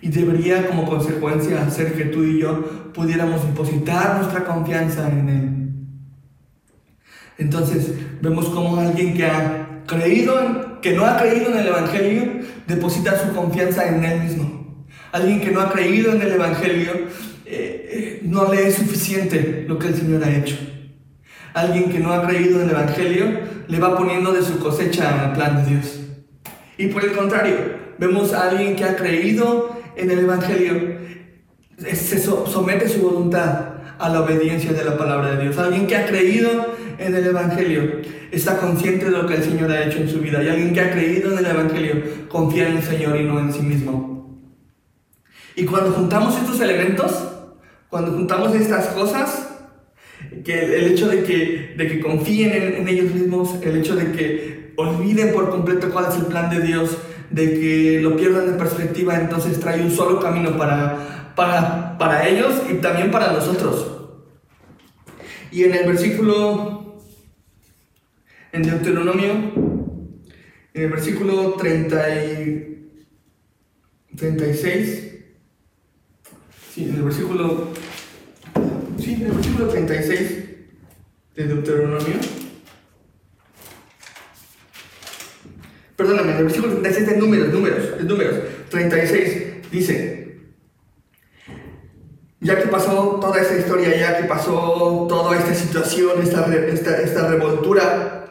Y 0.00 0.08
debería 0.08 0.66
como 0.66 0.84
consecuencia 0.84 1.62
hacer 1.62 1.94
que 1.94 2.06
tú 2.06 2.24
y 2.24 2.40
yo 2.40 2.64
pudiéramos 2.92 3.46
depositar 3.46 4.16
nuestra 4.16 4.42
confianza 4.42 5.08
en 5.08 5.28
Él. 5.28 5.68
Entonces 7.38 7.94
vemos 8.20 8.46
como 8.46 8.80
alguien 8.80 9.14
que 9.14 9.24
ha 9.24 9.84
creído, 9.86 10.80
que 10.80 10.94
no 10.94 11.06
ha 11.06 11.16
creído 11.16 11.52
en 11.52 11.58
el 11.58 11.68
Evangelio, 11.68 12.40
deposita 12.66 13.16
su 13.24 13.32
confianza 13.32 13.86
en 13.86 14.04
Él 14.04 14.20
mismo. 14.24 14.61
Alguien 15.12 15.40
que 15.40 15.50
no 15.50 15.60
ha 15.60 15.70
creído 15.70 16.12
en 16.12 16.22
el 16.22 16.32
Evangelio, 16.32 16.92
eh, 17.44 17.88
eh, 17.92 18.20
no 18.24 18.50
le 18.52 18.66
es 18.66 18.76
suficiente 18.76 19.66
lo 19.68 19.78
que 19.78 19.88
el 19.88 19.94
Señor 19.94 20.24
ha 20.24 20.34
hecho. 20.34 20.56
Alguien 21.52 21.90
que 21.90 21.98
no 21.98 22.14
ha 22.14 22.26
creído 22.26 22.60
en 22.60 22.68
el 22.68 22.70
Evangelio, 22.70 23.26
le 23.68 23.78
va 23.78 23.96
poniendo 23.96 24.32
de 24.32 24.42
su 24.42 24.58
cosecha 24.58 25.26
al 25.26 25.34
plan 25.34 25.62
de 25.62 25.70
Dios. 25.70 26.00
Y 26.78 26.86
por 26.86 27.04
el 27.04 27.12
contrario, 27.12 27.56
vemos 27.98 28.32
a 28.32 28.48
alguien 28.48 28.74
que 28.74 28.84
ha 28.84 28.96
creído 28.96 29.78
en 29.96 30.10
el 30.10 30.20
Evangelio, 30.20 30.98
se 31.76 32.18
somete 32.18 32.88
su 32.88 33.02
voluntad 33.02 33.72
a 33.98 34.08
la 34.08 34.22
obediencia 34.22 34.72
de 34.72 34.82
la 34.82 34.96
palabra 34.96 35.36
de 35.36 35.42
Dios. 35.42 35.58
Alguien 35.58 35.86
que 35.86 35.96
ha 35.96 36.06
creído 36.06 36.74
en 36.98 37.14
el 37.14 37.26
Evangelio 37.26 38.00
está 38.30 38.56
consciente 38.56 39.06
de 39.06 39.10
lo 39.10 39.26
que 39.26 39.34
el 39.34 39.42
Señor 39.42 39.70
ha 39.70 39.84
hecho 39.84 39.98
en 39.98 40.08
su 40.08 40.20
vida. 40.20 40.42
Y 40.42 40.48
alguien 40.48 40.72
que 40.72 40.80
ha 40.80 40.90
creído 40.90 41.32
en 41.32 41.38
el 41.38 41.46
Evangelio 41.46 42.02
confía 42.28 42.68
en 42.68 42.78
el 42.78 42.82
Señor 42.82 43.20
y 43.20 43.24
no 43.24 43.38
en 43.38 43.52
sí 43.52 43.60
mismo. 43.60 44.31
Y 45.54 45.64
cuando 45.64 45.92
juntamos 45.92 46.36
estos 46.36 46.60
elementos, 46.60 47.12
cuando 47.88 48.12
juntamos 48.12 48.54
estas 48.54 48.86
cosas, 48.88 49.48
que 50.44 50.76
el 50.76 50.92
hecho 50.92 51.08
de 51.08 51.22
que, 51.24 51.74
de 51.76 51.88
que 51.88 52.00
confíen 52.00 52.52
en, 52.52 52.88
ellos 52.88 53.12
mismos, 53.14 53.56
el 53.62 53.76
hecho 53.76 53.94
de 53.94 54.12
que 54.12 54.72
olviden 54.76 55.32
por 55.32 55.50
completo 55.50 55.90
cuál 55.90 56.06
es 56.08 56.16
el 56.16 56.26
plan 56.26 56.48
de 56.48 56.60
Dios, 56.60 56.96
de 57.30 57.54
que 57.54 58.00
lo 58.00 58.16
pierdan 58.16 58.50
de 58.50 58.58
perspectiva, 58.58 59.16
entonces 59.16 59.60
trae 59.60 59.82
un 59.82 59.90
solo 59.90 60.20
camino 60.20 60.56
para, 60.56 61.32
para, 61.36 61.98
para 61.98 62.28
ellos 62.28 62.62
y 62.70 62.74
también 62.74 63.10
para 63.10 63.32
nosotros. 63.32 63.88
Y 65.50 65.64
en 65.64 65.74
el 65.74 65.86
versículo, 65.86 66.96
en 68.52 68.62
Deuteronomio, 68.62 69.32
en 70.74 70.82
el 70.82 70.90
versículo 70.90 71.52
30 71.52 72.24
y 72.24 73.02
36, 74.16 75.11
Sí, 76.72 76.84
en 76.84 76.94
el 76.94 77.02
versículo, 77.02 77.68
sí, 78.98 79.12
en 79.12 79.26
el 79.26 79.32
versículo 79.32 79.68
36 79.68 80.44
de 81.36 81.44
Deuteronomio. 81.44 82.14
Perdóname, 85.96 86.32
en 86.32 86.38
el 86.38 86.44
versículo 86.44 86.72
36 86.72 87.06
de 87.08 87.16
números, 87.18 87.52
números, 87.52 87.98
de 87.98 88.04
números, 88.04 88.36
36, 88.70 89.70
dice, 89.70 90.38
ya 92.40 92.58
que 92.58 92.68
pasó 92.68 93.18
toda 93.20 93.38
esta 93.38 93.58
historia, 93.58 93.94
ya 93.94 94.16
que 94.16 94.24
pasó 94.24 95.06
toda 95.10 95.36
esta 95.36 95.54
situación, 95.54 96.22
esta, 96.22 96.46
esta, 96.54 97.02
esta 97.02 97.28
revoltura, 97.28 98.21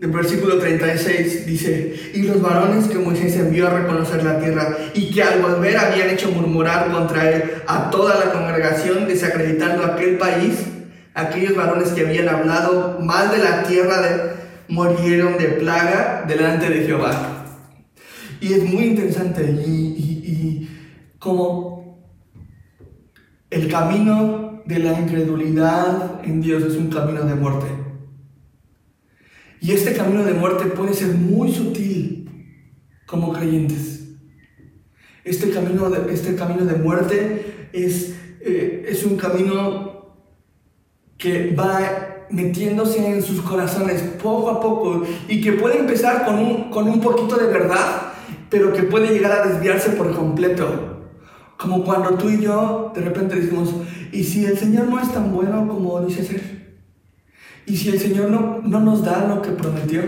el 0.00 0.10
versículo 0.10 0.58
36 0.58 1.44
dice, 1.44 2.12
y 2.14 2.22
los 2.22 2.40
varones 2.40 2.86
que 2.86 2.98
Moisés 2.98 3.34
envió 3.36 3.66
a 3.66 3.70
reconocer 3.70 4.22
la 4.22 4.38
tierra 4.38 4.76
y 4.94 5.10
que 5.10 5.22
al 5.24 5.42
volver 5.42 5.76
habían 5.76 6.10
hecho 6.10 6.30
murmurar 6.30 6.92
contra 6.92 7.28
él 7.30 7.42
a 7.66 7.90
toda 7.90 8.24
la 8.24 8.32
congregación, 8.32 9.08
desacreditando 9.08 9.84
aquel 9.84 10.16
país, 10.16 10.66
aquellos 11.14 11.56
varones 11.56 11.88
que 11.88 12.06
habían 12.06 12.28
hablado 12.28 13.00
mal 13.00 13.32
de 13.32 13.38
la 13.38 13.64
tierra 13.64 14.00
de, 14.00 14.32
murieron 14.68 15.36
de 15.36 15.48
plaga 15.48 16.24
delante 16.28 16.70
de 16.70 16.86
Jehová. 16.86 17.46
Y 18.40 18.52
es 18.52 18.62
muy 18.62 18.84
interesante 18.84 19.42
y, 19.42 19.70
y, 19.70 20.30
y 20.30 21.16
como 21.18 22.06
el 23.50 23.68
camino 23.68 24.62
de 24.64 24.78
la 24.78 25.00
incredulidad 25.00 26.20
en 26.22 26.40
Dios 26.40 26.62
es 26.62 26.76
un 26.76 26.88
camino 26.88 27.22
de 27.22 27.34
muerte. 27.34 27.87
Y 29.60 29.72
este 29.72 29.94
camino 29.94 30.24
de 30.24 30.34
muerte 30.34 30.66
puede 30.66 30.94
ser 30.94 31.08
muy 31.08 31.52
sutil 31.52 32.30
como 33.06 33.32
creyentes. 33.32 34.08
Este 35.24 35.50
camino 35.50 35.90
de, 35.90 36.12
este 36.12 36.36
camino 36.36 36.64
de 36.64 36.74
muerte 36.76 37.68
es, 37.72 38.14
eh, 38.40 38.86
es 38.88 39.04
un 39.04 39.16
camino 39.16 40.16
que 41.16 41.54
va 41.54 42.26
metiéndose 42.30 43.04
en 43.04 43.22
sus 43.22 43.40
corazones 43.40 44.02
poco 44.22 44.50
a 44.50 44.60
poco 44.60 45.02
y 45.28 45.40
que 45.40 45.52
puede 45.52 45.78
empezar 45.78 46.24
con 46.24 46.38
un, 46.38 46.70
con 46.70 46.88
un 46.88 47.00
poquito 47.00 47.36
de 47.36 47.46
verdad, 47.46 48.12
pero 48.48 48.72
que 48.72 48.84
puede 48.84 49.08
llegar 49.08 49.32
a 49.32 49.46
desviarse 49.46 49.90
por 49.90 50.14
completo. 50.14 50.98
Como 51.56 51.82
cuando 51.82 52.10
tú 52.10 52.30
y 52.30 52.40
yo 52.40 52.92
de 52.94 53.00
repente 53.00 53.34
decimos, 53.34 53.74
¿y 54.12 54.22
si 54.22 54.44
el 54.44 54.56
Señor 54.56 54.86
no 54.86 55.00
es 55.00 55.12
tan 55.12 55.32
bueno 55.34 55.66
como 55.66 56.00
dice 56.02 56.22
ser? 56.24 56.57
¿Y 57.68 57.76
si 57.76 57.90
el 57.90 58.00
Señor 58.00 58.30
no, 58.30 58.60
no 58.64 58.80
nos 58.80 59.04
da 59.04 59.26
lo 59.28 59.42
que 59.42 59.50
prometió? 59.50 60.02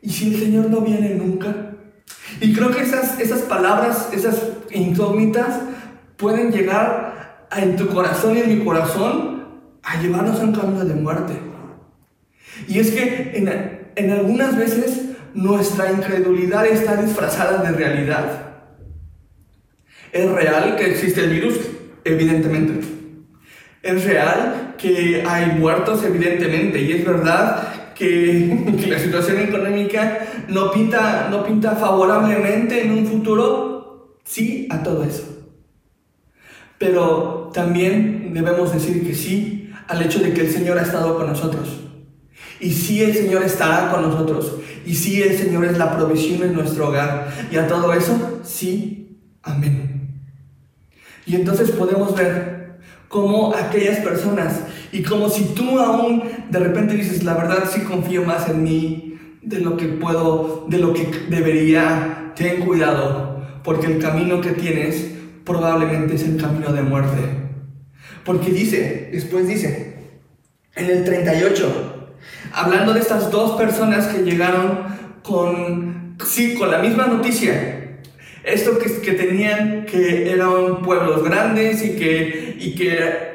¿Y 0.00 0.10
si 0.10 0.32
el 0.32 0.40
Señor 0.40 0.70
no 0.70 0.80
viene 0.80 1.14
nunca? 1.16 1.72
Y 2.40 2.54
creo 2.54 2.70
que 2.70 2.82
esas, 2.82 3.18
esas 3.18 3.42
palabras, 3.42 4.10
esas 4.12 4.40
incógnitas 4.70 5.60
pueden 6.16 6.52
llegar 6.52 7.46
en 7.56 7.76
tu 7.76 7.88
corazón 7.88 8.36
y 8.36 8.40
en 8.40 8.58
mi 8.58 8.64
corazón 8.64 9.42
a 9.82 10.00
llevarnos 10.00 10.38
a 10.38 10.44
un 10.44 10.52
camino 10.52 10.84
de 10.84 10.94
muerte. 10.94 11.34
Y 12.68 12.78
es 12.78 12.92
que 12.92 13.32
en, 13.34 13.48
en 13.96 14.10
algunas 14.12 14.56
veces 14.56 15.02
nuestra 15.34 15.90
incredulidad 15.90 16.66
está 16.66 16.96
disfrazada 16.96 17.62
de 17.62 17.76
realidad. 17.76 18.52
Es 20.12 20.30
real 20.30 20.76
que 20.76 20.92
existe 20.92 21.24
el 21.24 21.30
virus, 21.30 21.56
evidentemente. 22.04 22.91
Es 23.82 24.04
real 24.04 24.74
que 24.78 25.24
hay 25.26 25.58
muertos, 25.58 26.04
evidentemente, 26.04 26.80
y 26.80 26.92
es 26.92 27.04
verdad 27.04 27.92
que, 27.94 28.86
la 28.88 28.98
situación 28.98 29.38
económica 29.38 30.26
no 30.48 30.70
pinta, 30.70 31.28
no 31.30 31.44
pinta 31.44 31.72
favorablemente 31.76 32.84
en 32.84 32.92
un 32.92 33.06
futuro, 33.06 34.18
sí, 34.24 34.68
a 34.70 34.82
todo 34.82 35.04
eso. 35.04 35.24
Pero 36.78 37.50
también 37.52 38.32
debemos 38.34 38.72
decir 38.72 39.06
que 39.06 39.14
sí 39.14 39.70
al 39.88 40.02
hecho 40.02 40.20
de 40.20 40.32
que 40.32 40.42
el 40.42 40.50
Señor 40.50 40.78
ha 40.78 40.82
estado 40.82 41.16
con 41.16 41.26
nosotros. 41.26 41.80
Y 42.60 42.70
sí 42.70 43.02
el 43.02 43.14
Señor 43.14 43.42
estará 43.42 43.90
con 43.90 44.02
nosotros. 44.02 44.56
Y 44.86 44.94
sí 44.94 45.22
el 45.22 45.36
Señor 45.36 45.64
es 45.64 45.78
la 45.78 45.96
provisión 45.96 46.42
en 46.42 46.54
nuestro 46.54 46.88
hogar. 46.88 47.28
Y 47.50 47.56
a 47.56 47.66
todo 47.66 47.92
eso, 47.92 48.40
sí, 48.44 49.18
amén. 49.42 50.22
Y 51.26 51.36
entonces 51.36 51.70
podemos 51.70 52.14
ver 52.16 52.51
como 53.12 53.54
aquellas 53.54 53.98
personas 53.98 54.62
y 54.90 55.02
como 55.02 55.28
si 55.28 55.44
tú 55.54 55.78
aún 55.78 56.22
de 56.48 56.58
repente 56.58 56.94
dices, 56.94 57.22
la 57.24 57.34
verdad 57.34 57.64
sí 57.70 57.82
confío 57.82 58.24
más 58.24 58.48
en 58.48 58.64
mí 58.64 59.18
de 59.42 59.60
lo 59.60 59.76
que 59.76 59.84
puedo, 59.84 60.64
de 60.70 60.78
lo 60.78 60.94
que 60.94 61.06
debería, 61.28 62.32
ten 62.34 62.64
cuidado, 62.64 63.44
porque 63.62 63.86
el 63.88 63.98
camino 63.98 64.40
que 64.40 64.52
tienes 64.52 65.12
probablemente 65.44 66.14
es 66.14 66.22
el 66.22 66.40
camino 66.40 66.72
de 66.72 66.80
muerte. 66.80 67.20
Porque 68.24 68.50
dice, 68.50 69.10
después 69.12 69.46
dice, 69.46 69.94
en 70.74 70.86
el 70.86 71.04
38, 71.04 72.14
hablando 72.54 72.94
de 72.94 73.00
estas 73.00 73.30
dos 73.30 73.58
personas 73.60 74.06
que 74.06 74.22
llegaron 74.22 74.84
con, 75.22 76.16
sí, 76.24 76.54
con 76.54 76.70
la 76.70 76.78
misma 76.78 77.08
noticia, 77.08 77.81
esto 78.44 78.78
que, 78.78 79.00
que 79.00 79.12
tenían 79.12 79.86
que 79.86 80.32
eran 80.32 80.82
pueblos 80.82 81.22
grandes 81.22 81.84
y 81.84 81.96
que, 81.96 82.56
y 82.58 82.74
que 82.74 83.32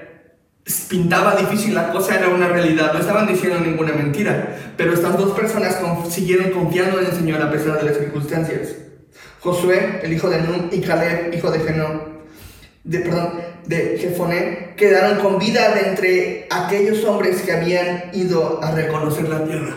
pintaba 0.89 1.35
difícil 1.35 1.73
la 1.73 1.91
cosa 1.91 2.15
era 2.15 2.29
una 2.29 2.49
realidad, 2.49 2.93
no 2.93 2.99
estaban 2.99 3.27
diciendo 3.27 3.59
ninguna 3.59 3.93
mentira, 3.93 4.73
pero 4.75 4.93
estas 4.93 5.17
dos 5.17 5.31
personas 5.31 5.79
siguieron 6.09 6.51
confiando 6.51 6.99
en 6.99 7.07
el 7.07 7.13
Señor 7.13 7.41
a 7.41 7.51
pesar 7.51 7.77
de 7.79 7.85
las 7.85 7.97
circunstancias. 7.97 8.75
Josué, 9.39 10.01
el 10.03 10.11
hijo 10.13 10.29
de 10.29 10.41
Nun, 10.41 10.69
y 10.71 10.81
Caleb, 10.81 11.33
hijo 11.33 11.51
de 11.51 11.59
Genón. 11.59 12.17
de, 12.83 12.99
perdón, 12.99 13.33
de 13.65 13.97
Jefoné 13.99 14.73
quedaron 14.77 15.19
con 15.19 15.39
vida 15.39 15.73
de 15.75 15.89
entre 15.89 16.47
aquellos 16.49 17.03
hombres 17.05 17.41
que 17.41 17.51
habían 17.51 18.11
ido 18.13 18.61
a 18.63 18.71
reconocer 18.71 19.29
la 19.29 19.43
tierra. 19.43 19.75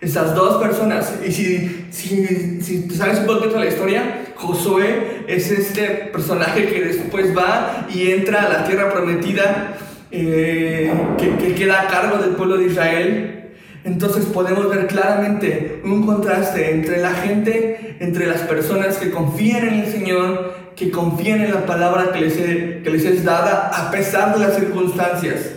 Estas 0.00 0.34
dos 0.34 0.60
personas, 0.60 1.14
y 1.24 1.30
si, 1.30 1.86
si, 1.90 2.60
si 2.60 2.90
sabes 2.90 3.20
un 3.20 3.26
poquito 3.26 3.58
la 3.58 3.66
historia, 3.66 4.31
Josué 4.42 5.24
es 5.28 5.52
este 5.52 6.10
personaje 6.12 6.66
que 6.66 6.82
después 6.82 7.36
va 7.36 7.86
y 7.88 8.10
entra 8.10 8.42
a 8.42 8.48
la 8.48 8.64
tierra 8.64 8.92
prometida, 8.92 9.74
eh, 10.10 10.92
que, 11.16 11.36
que 11.36 11.54
queda 11.54 11.82
a 11.82 11.86
cargo 11.86 12.18
del 12.18 12.30
pueblo 12.30 12.56
de 12.56 12.66
Israel. 12.66 13.52
Entonces 13.84 14.26
podemos 14.26 14.68
ver 14.68 14.88
claramente 14.88 15.80
un 15.84 16.04
contraste 16.04 16.72
entre 16.72 16.98
la 16.98 17.12
gente, 17.12 17.96
entre 18.00 18.26
las 18.26 18.40
personas 18.40 18.96
que 18.98 19.12
confían 19.12 19.68
en 19.68 19.74
el 19.74 19.86
Señor, 19.86 20.54
que 20.74 20.90
confían 20.90 21.42
en 21.42 21.54
la 21.54 21.64
palabra 21.64 22.10
que 22.12 22.20
les, 22.20 22.34
que 22.34 22.90
les 22.90 23.04
es 23.04 23.24
dada 23.24 23.70
a 23.72 23.92
pesar 23.92 24.34
de 24.34 24.40
las 24.44 24.56
circunstancias. 24.56 25.52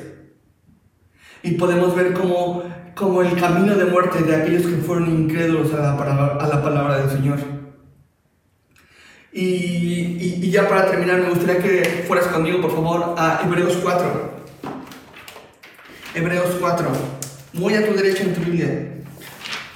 Y 1.42 1.52
podemos 1.54 1.96
ver 1.96 2.14
como, 2.14 2.64
como 2.94 3.24
el 3.24 3.36
camino 3.36 3.74
de 3.74 3.86
muerte 3.86 4.24
de 4.24 4.36
aquellos 4.36 4.68
que 4.68 4.78
fueron 4.78 5.10
incrédulos 5.10 5.74
a 5.74 5.78
la, 5.78 5.94
a 5.94 6.48
la 6.48 6.62
palabra 6.62 7.00
del 7.00 7.10
Señor. 7.10 7.55
Y, 9.38 9.44
y, 9.44 10.40
y, 10.44 10.50
ya 10.50 10.66
para 10.70 10.90
terminar, 10.90 11.20
me 11.20 11.28
gustaría 11.28 11.62
que 11.62 12.06
fueras 12.08 12.28
conmigo, 12.28 12.62
por 12.62 12.72
favor, 12.72 13.16
a 13.18 13.42
Hebreos 13.44 13.78
4. 13.84 14.32
Hebreos 16.16 16.56
4. 16.58 16.88
Muy 17.52 17.74
a 17.74 17.86
tu 17.86 17.94
derecha 17.96 18.24
en 18.24 18.34
tu 18.34 18.40
Biblia. 18.40 18.94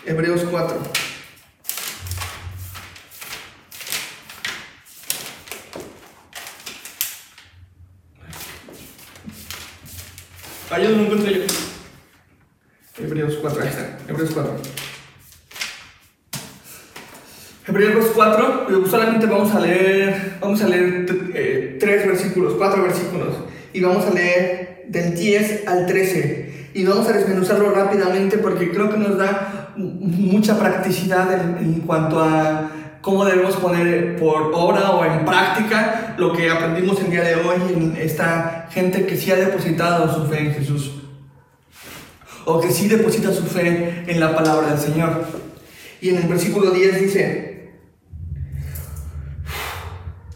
Hebreos 0.06 0.46
4. 0.50 0.78
Ahí 10.70 10.88
no 10.88 11.04
encuentro 11.04 11.32
yo. 11.32 11.44
Hebreos 12.98 13.34
4, 13.42 13.62
ahí 13.62 13.68
está. 13.68 13.98
Hebreos 14.08 14.32
4. 14.34 14.79
Hebreos 17.70 18.08
4, 18.16 18.68
solamente 18.90 19.28
vamos 19.28 19.54
a 19.54 19.60
leer, 19.60 20.38
vamos 20.42 20.60
a 20.64 20.68
leer 20.68 21.06
eh, 21.36 21.78
tres 21.80 22.08
versículos, 22.08 22.56
cuatro 22.58 22.82
versículos, 22.82 23.36
y 23.72 23.82
vamos 23.82 24.08
a 24.08 24.10
leer 24.10 24.86
del 24.88 25.14
10 25.14 25.68
al 25.68 25.86
13. 25.86 26.70
Y 26.74 26.84
vamos 26.84 27.08
a 27.08 27.14
desmenuzarlo 27.14 27.70
rápidamente 27.70 28.40
porque 28.40 28.72
creo 28.72 28.90
que 28.90 28.98
nos 28.98 29.20
da 29.20 29.74
mucha 29.76 30.58
practicidad 30.58 31.32
en, 31.32 31.64
en 31.64 31.82
cuanto 31.82 32.20
a 32.20 32.72
cómo 33.02 33.24
debemos 33.24 33.56
poner 33.58 34.18
por 34.18 34.52
obra 34.54 34.90
o 34.92 35.06
en 35.06 35.24
práctica 35.24 36.16
lo 36.18 36.34
que 36.34 36.50
aprendimos 36.50 37.00
el 37.02 37.12
día 37.12 37.24
de 37.24 37.36
hoy 37.36 37.58
en 37.72 37.98
esta 38.00 38.68
gente 38.72 39.06
que 39.06 39.16
sí 39.16 39.32
ha 39.32 39.36
depositado 39.36 40.12
su 40.12 40.28
fe 40.28 40.40
en 40.40 40.54
Jesús. 40.56 40.92
O 42.46 42.60
que 42.60 42.72
sí 42.72 42.88
deposita 42.88 43.32
su 43.32 43.44
fe 43.44 44.06
en 44.08 44.20
la 44.20 44.36
palabra 44.36 44.70
del 44.70 44.80
Señor. 44.80 45.24
Y 46.02 46.10
en 46.10 46.18
el 46.18 46.28
versículo 46.28 46.72
10 46.72 47.02
dice, 47.02 47.49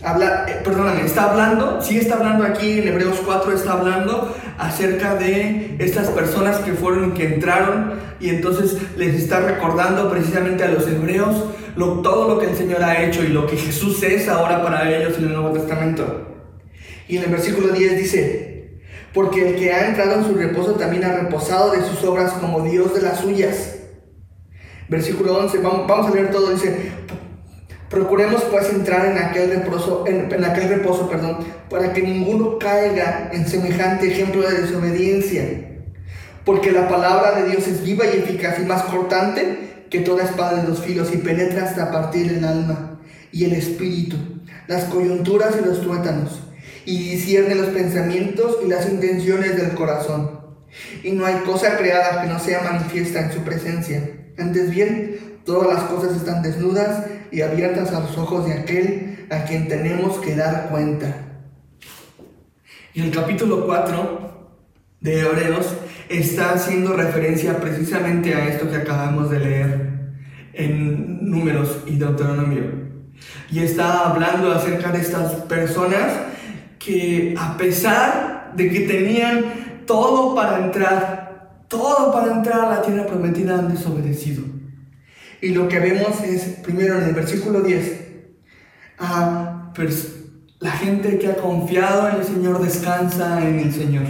eh, 0.03 0.61
perdóname, 0.63 1.05
está 1.05 1.31
hablando, 1.31 1.81
sí 1.81 1.97
está 1.97 2.15
hablando 2.15 2.43
aquí 2.43 2.79
en 2.79 2.89
Hebreos 2.89 3.21
4, 3.25 3.53
está 3.53 3.73
hablando 3.73 4.35
acerca 4.57 5.15
de 5.15 5.77
estas 5.79 6.09
personas 6.09 6.57
que 6.59 6.73
fueron 6.73 7.13
que 7.13 7.35
entraron 7.35 7.93
y 8.19 8.29
entonces 8.29 8.77
les 8.97 9.15
está 9.15 9.39
recordando 9.39 10.09
precisamente 10.11 10.63
a 10.63 10.67
los 10.67 10.87
hebreos 10.87 11.35
todo 11.75 12.27
lo 12.27 12.39
que 12.39 12.47
el 12.47 12.55
Señor 12.55 12.83
ha 12.83 13.01
hecho 13.03 13.23
y 13.23 13.27
lo 13.27 13.47
que 13.47 13.57
Jesús 13.57 14.03
es 14.03 14.27
ahora 14.27 14.61
para 14.61 14.91
ellos 14.91 15.17
en 15.17 15.25
el 15.25 15.33
Nuevo 15.33 15.51
Testamento. 15.51 16.27
Y 17.07 17.17
en 17.17 17.23
el 17.23 17.29
versículo 17.29 17.69
10 17.69 17.97
dice, 17.97 18.79
porque 19.13 19.49
el 19.49 19.55
que 19.55 19.71
ha 19.71 19.87
entrado 19.87 20.15
en 20.15 20.25
su 20.25 20.33
reposo 20.35 20.73
también 20.73 21.03
ha 21.03 21.13
reposado 21.13 21.71
de 21.71 21.81
sus 21.81 22.03
obras 22.03 22.33
como 22.33 22.61
Dios 22.61 22.93
de 22.93 23.01
las 23.01 23.19
suyas. 23.19 23.75
Versículo 24.89 25.37
11, 25.37 25.57
vamos, 25.59 25.87
vamos 25.87 26.11
a 26.11 26.15
leer 26.15 26.31
todo, 26.31 26.51
dice, 26.51 26.91
procuremos 27.93 28.41
pues 28.45 28.69
entrar 28.69 29.05
en 29.05 29.19
aquel 29.19 29.51
reposo, 29.51 30.03
en, 30.07 30.43
aquel 30.43 30.67
reposo, 30.67 31.07
perdón, 31.07 31.37
para 31.69 31.93
que 31.93 32.01
ninguno 32.01 32.57
caiga 32.57 33.29
en 33.31 33.47
semejante 33.47 34.11
ejemplo 34.11 34.41
de 34.41 34.61
desobediencia. 34.61 35.43
Porque 36.43 36.71
la 36.71 36.89
palabra 36.89 37.39
de 37.39 37.51
Dios 37.51 37.67
es 37.67 37.83
viva 37.83 38.05
y 38.05 38.17
eficaz 38.17 38.59
y 38.59 38.65
más 38.65 38.83
cortante 38.83 39.85
que 39.91 39.99
toda 39.99 40.23
espada 40.23 40.61
de 40.61 40.67
dos 40.67 40.81
filos 40.81 41.13
y 41.13 41.17
penetra 41.17 41.65
hasta 41.65 41.91
partir 41.91 42.33
el 42.33 42.43
alma 42.43 42.99
y 43.31 43.45
el 43.45 43.53
espíritu, 43.53 44.17
las 44.67 44.85
coyunturas 44.85 45.55
y 45.61 45.65
los 45.65 45.81
tuétanos, 45.81 46.41
y 46.85 47.11
discierne 47.11 47.53
los 47.53 47.67
pensamientos 47.67 48.57
y 48.65 48.69
las 48.69 48.89
intenciones 48.89 49.55
del 49.55 49.75
corazón. 49.75 50.41
Y 51.03 51.11
no 51.11 51.27
hay 51.27 51.35
cosa 51.45 51.77
creada 51.77 52.23
que 52.23 52.27
no 52.27 52.39
sea 52.39 52.63
manifiesta 52.63 53.21
en 53.21 53.31
su 53.31 53.41
presencia. 53.41 54.01
Antes 54.39 54.71
bien, 54.71 55.32
todas 55.45 55.73
las 55.73 55.83
cosas 55.83 56.15
están 56.15 56.41
desnudas 56.41 57.05
y 57.31 57.41
abiertas 57.41 57.91
a 57.93 57.99
los 57.99 58.17
ojos 58.17 58.45
de 58.45 58.53
aquel 58.53 59.27
a 59.29 59.45
quien 59.45 59.67
tenemos 59.67 60.19
que 60.19 60.35
dar 60.35 60.69
cuenta. 60.69 61.15
Y 62.93 63.01
el 63.01 63.11
capítulo 63.11 63.65
4 63.65 64.47
de 65.01 65.19
Hebreos 65.21 65.67
está 66.09 66.53
haciendo 66.53 66.93
referencia 66.93 67.59
precisamente 67.59 68.33
a 68.35 68.47
esto 68.47 68.69
que 68.69 68.77
acabamos 68.77 69.29
de 69.29 69.39
leer 69.39 69.93
en 70.53 71.29
Números 71.29 71.79
y 71.87 71.97
Deuteronomio. 71.97 72.83
Y 73.49 73.59
está 73.59 74.09
hablando 74.09 74.51
acerca 74.51 74.91
de 74.91 74.99
estas 74.99 75.33
personas 75.45 76.13
que 76.77 77.35
a 77.37 77.57
pesar 77.57 78.51
de 78.55 78.69
que 78.69 78.81
tenían 78.81 79.83
todo 79.85 80.35
para 80.35 80.63
entrar, 80.63 81.63
todo 81.67 82.11
para 82.11 82.33
entrar 82.33 82.59
a 82.65 82.69
la 82.69 82.81
tierra 82.81 83.07
prometida, 83.07 83.57
han 83.57 83.73
desobedecido. 83.73 84.52
Y 85.43 85.49
lo 85.49 85.67
que 85.67 85.77
vemos 85.77 86.23
es, 86.23 86.43
primero 86.63 86.97
en 86.97 87.03
el 87.03 87.13
versículo 87.13 87.59
10, 87.59 88.01
a 88.97 89.73
la 90.61 90.71
gente 90.71 91.19
que 91.19 91.27
ha 91.27 91.35
confiado 91.35 92.07
en 92.07 92.15
el 92.15 92.23
Señor 92.23 92.63
descansa 92.63 93.45
en 93.45 93.59
el 93.59 93.73
Señor. 93.73 94.05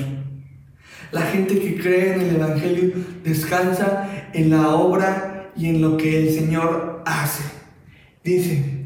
La 1.11 1.21
gente 1.21 1.59
que 1.59 1.81
cree 1.81 2.13
en 2.13 2.21
el 2.21 2.35
Evangelio 2.35 2.93
descansa 3.23 4.07
en 4.31 4.51
la 4.51 4.75
obra 4.75 5.49
y 5.55 5.69
en 5.69 5.81
lo 5.81 5.97
que 5.97 6.21
el 6.21 6.35
Señor 6.35 7.01
hace. 7.03 7.43
Dice, 8.23 8.85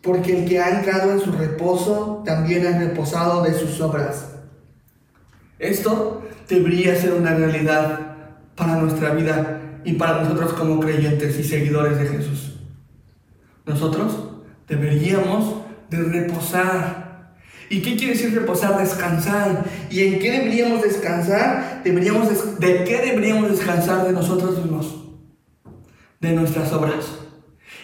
porque 0.00 0.38
el 0.38 0.48
que 0.48 0.58
ha 0.58 0.78
entrado 0.78 1.12
en 1.12 1.20
su 1.20 1.32
reposo 1.32 2.22
también 2.24 2.66
ha 2.66 2.78
reposado 2.78 3.42
de 3.42 3.52
sus 3.52 3.78
obras. 3.82 4.30
Esto 5.58 6.26
debería 6.48 6.96
ser 6.96 7.12
una 7.12 7.34
realidad 7.34 8.16
para 8.56 8.76
nuestra 8.76 9.12
vida 9.12 9.55
y 9.86 9.94
para 9.94 10.22
nosotros 10.22 10.52
como 10.52 10.78
creyentes 10.80 11.38
y 11.38 11.44
seguidores 11.44 11.98
de 11.98 12.08
Jesús. 12.08 12.56
Nosotros 13.64 14.14
deberíamos 14.68 15.62
de 15.88 16.02
reposar 16.02 17.06
¿Y 17.68 17.82
qué 17.82 17.96
quiere 17.96 18.12
decir 18.12 18.34
reposar? 18.34 18.78
Descansar. 18.78 19.64
¿Y 19.90 20.04
en 20.04 20.18
qué 20.20 20.30
deberíamos 20.30 20.82
descansar? 20.82 21.80
Deberíamos 21.82 22.60
¿De 22.60 22.84
qué 22.84 22.98
deberíamos 22.98 23.50
descansar 23.50 24.06
de 24.06 24.12
nosotros 24.12 24.58
mismos? 24.58 24.94
De 26.20 26.32
nuestras 26.32 26.72
obras. 26.72 27.06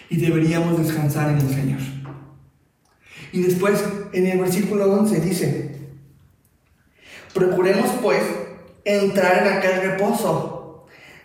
Y 0.09 0.17
deberíamos 0.17 0.77
descansar 0.79 1.31
en 1.31 1.39
el 1.39 1.53
Señor. 1.53 1.79
Y 3.31 3.41
después, 3.41 3.83
en 4.13 4.27
el 4.27 4.39
versículo 4.39 4.93
11 4.93 5.19
dice, 5.19 5.75
procuremos 7.33 7.89
pues 8.01 8.21
entrar 8.85 9.45
en 9.45 9.53
aquel 9.53 9.81
reposo. 9.81 10.52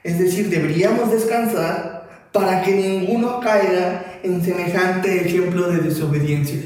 Es 0.09 0.18
decir, 0.18 0.49
deberíamos 0.49 1.11
descansar 1.11 2.09
para 2.33 2.62
que 2.62 2.75
ninguno 2.75 3.40
caiga 3.40 4.21
en 4.23 4.42
semejante 4.42 5.27
ejemplo 5.27 5.71
de 5.71 5.83
desobediencia. 5.83 6.62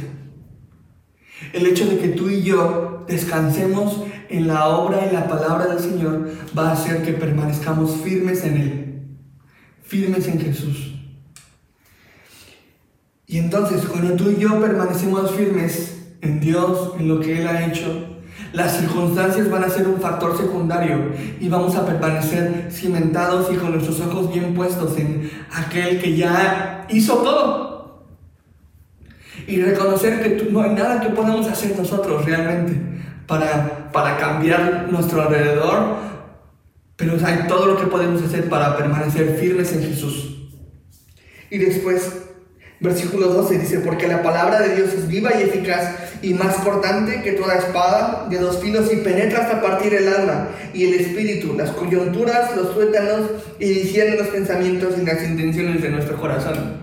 El 1.52 1.66
hecho 1.66 1.86
de 1.86 1.98
que 1.98 2.10
tú 2.10 2.30
y 2.30 2.44
yo 2.44 3.04
descansemos 3.08 4.04
en 4.28 4.46
la 4.46 4.68
obra 4.68 5.08
y 5.08 5.12
la 5.12 5.26
palabra 5.26 5.66
del 5.66 5.80
Señor 5.80 6.30
va 6.56 6.68
a 6.68 6.74
hacer 6.74 7.02
que 7.02 7.14
permanezcamos 7.14 7.96
firmes 7.96 8.44
en 8.44 8.56
Él, 8.56 9.02
firmes 9.82 10.28
en 10.28 10.40
Jesús. 10.40 10.94
Y 13.26 13.38
entonces, 13.38 13.84
cuando 13.86 14.14
tú 14.14 14.30
y 14.30 14.40
yo 14.40 14.60
permanecemos 14.60 15.32
firmes 15.32 15.96
en 16.20 16.38
Dios, 16.38 16.92
en 16.96 17.08
lo 17.08 17.18
que 17.18 17.40
Él 17.40 17.48
ha 17.48 17.66
hecho, 17.66 18.11
las 18.52 18.78
circunstancias 18.78 19.50
van 19.50 19.64
a 19.64 19.68
ser 19.70 19.88
un 19.88 20.00
factor 20.00 20.36
secundario 20.36 21.12
y 21.40 21.48
vamos 21.48 21.74
a 21.76 21.86
permanecer 21.86 22.68
cimentados 22.70 23.52
y 23.52 23.56
con 23.56 23.72
nuestros 23.72 24.00
ojos 24.00 24.32
bien 24.32 24.54
puestos 24.54 24.96
en 24.98 25.30
aquel 25.52 26.00
que 26.00 26.16
ya 26.16 26.86
hizo 26.90 27.16
todo 27.16 27.72
y 29.46 29.60
reconocer 29.60 30.22
que 30.22 30.50
no 30.50 30.62
hay 30.62 30.70
nada 30.70 31.00
que 31.00 31.10
podamos 31.10 31.48
hacer 31.48 31.76
nosotros 31.78 32.24
realmente 32.24 32.80
para, 33.26 33.90
para 33.92 34.16
cambiar 34.18 34.88
nuestro 34.90 35.22
alrededor, 35.22 35.96
pero 36.96 37.14
hay 37.24 37.46
todo 37.48 37.66
lo 37.66 37.76
que 37.76 37.86
podemos 37.86 38.22
hacer 38.22 38.48
para 38.48 38.76
permanecer 38.76 39.36
firmes 39.38 39.72
en 39.72 39.82
Jesús. 39.82 40.50
Y 41.50 41.58
después 41.58 42.21
Versículo 42.82 43.28
12 43.28 43.58
dice, 43.60 43.78
porque 43.78 44.08
la 44.08 44.24
palabra 44.24 44.60
de 44.60 44.74
Dios 44.74 44.92
es 44.92 45.06
viva 45.06 45.30
y 45.38 45.42
eficaz 45.44 45.94
y 46.20 46.34
más 46.34 46.56
cortante 46.56 47.22
que 47.22 47.32
toda 47.32 47.54
espada 47.54 48.26
de 48.28 48.38
dos 48.38 48.58
filos 48.58 48.92
y 48.92 48.96
penetra 48.96 49.44
hasta 49.44 49.62
partir 49.62 49.94
el 49.94 50.08
alma 50.08 50.48
y 50.74 50.86
el 50.86 50.94
espíritu, 50.94 51.54
las 51.56 51.70
coyunturas, 51.70 52.56
los 52.56 52.74
tuétanos 52.74 53.30
y 53.60 53.68
discierne 53.68 54.16
los 54.16 54.26
pensamientos 54.28 54.94
y 55.00 55.04
las 55.06 55.22
intenciones 55.22 55.80
de 55.80 55.90
nuestro 55.90 56.20
corazón. 56.20 56.82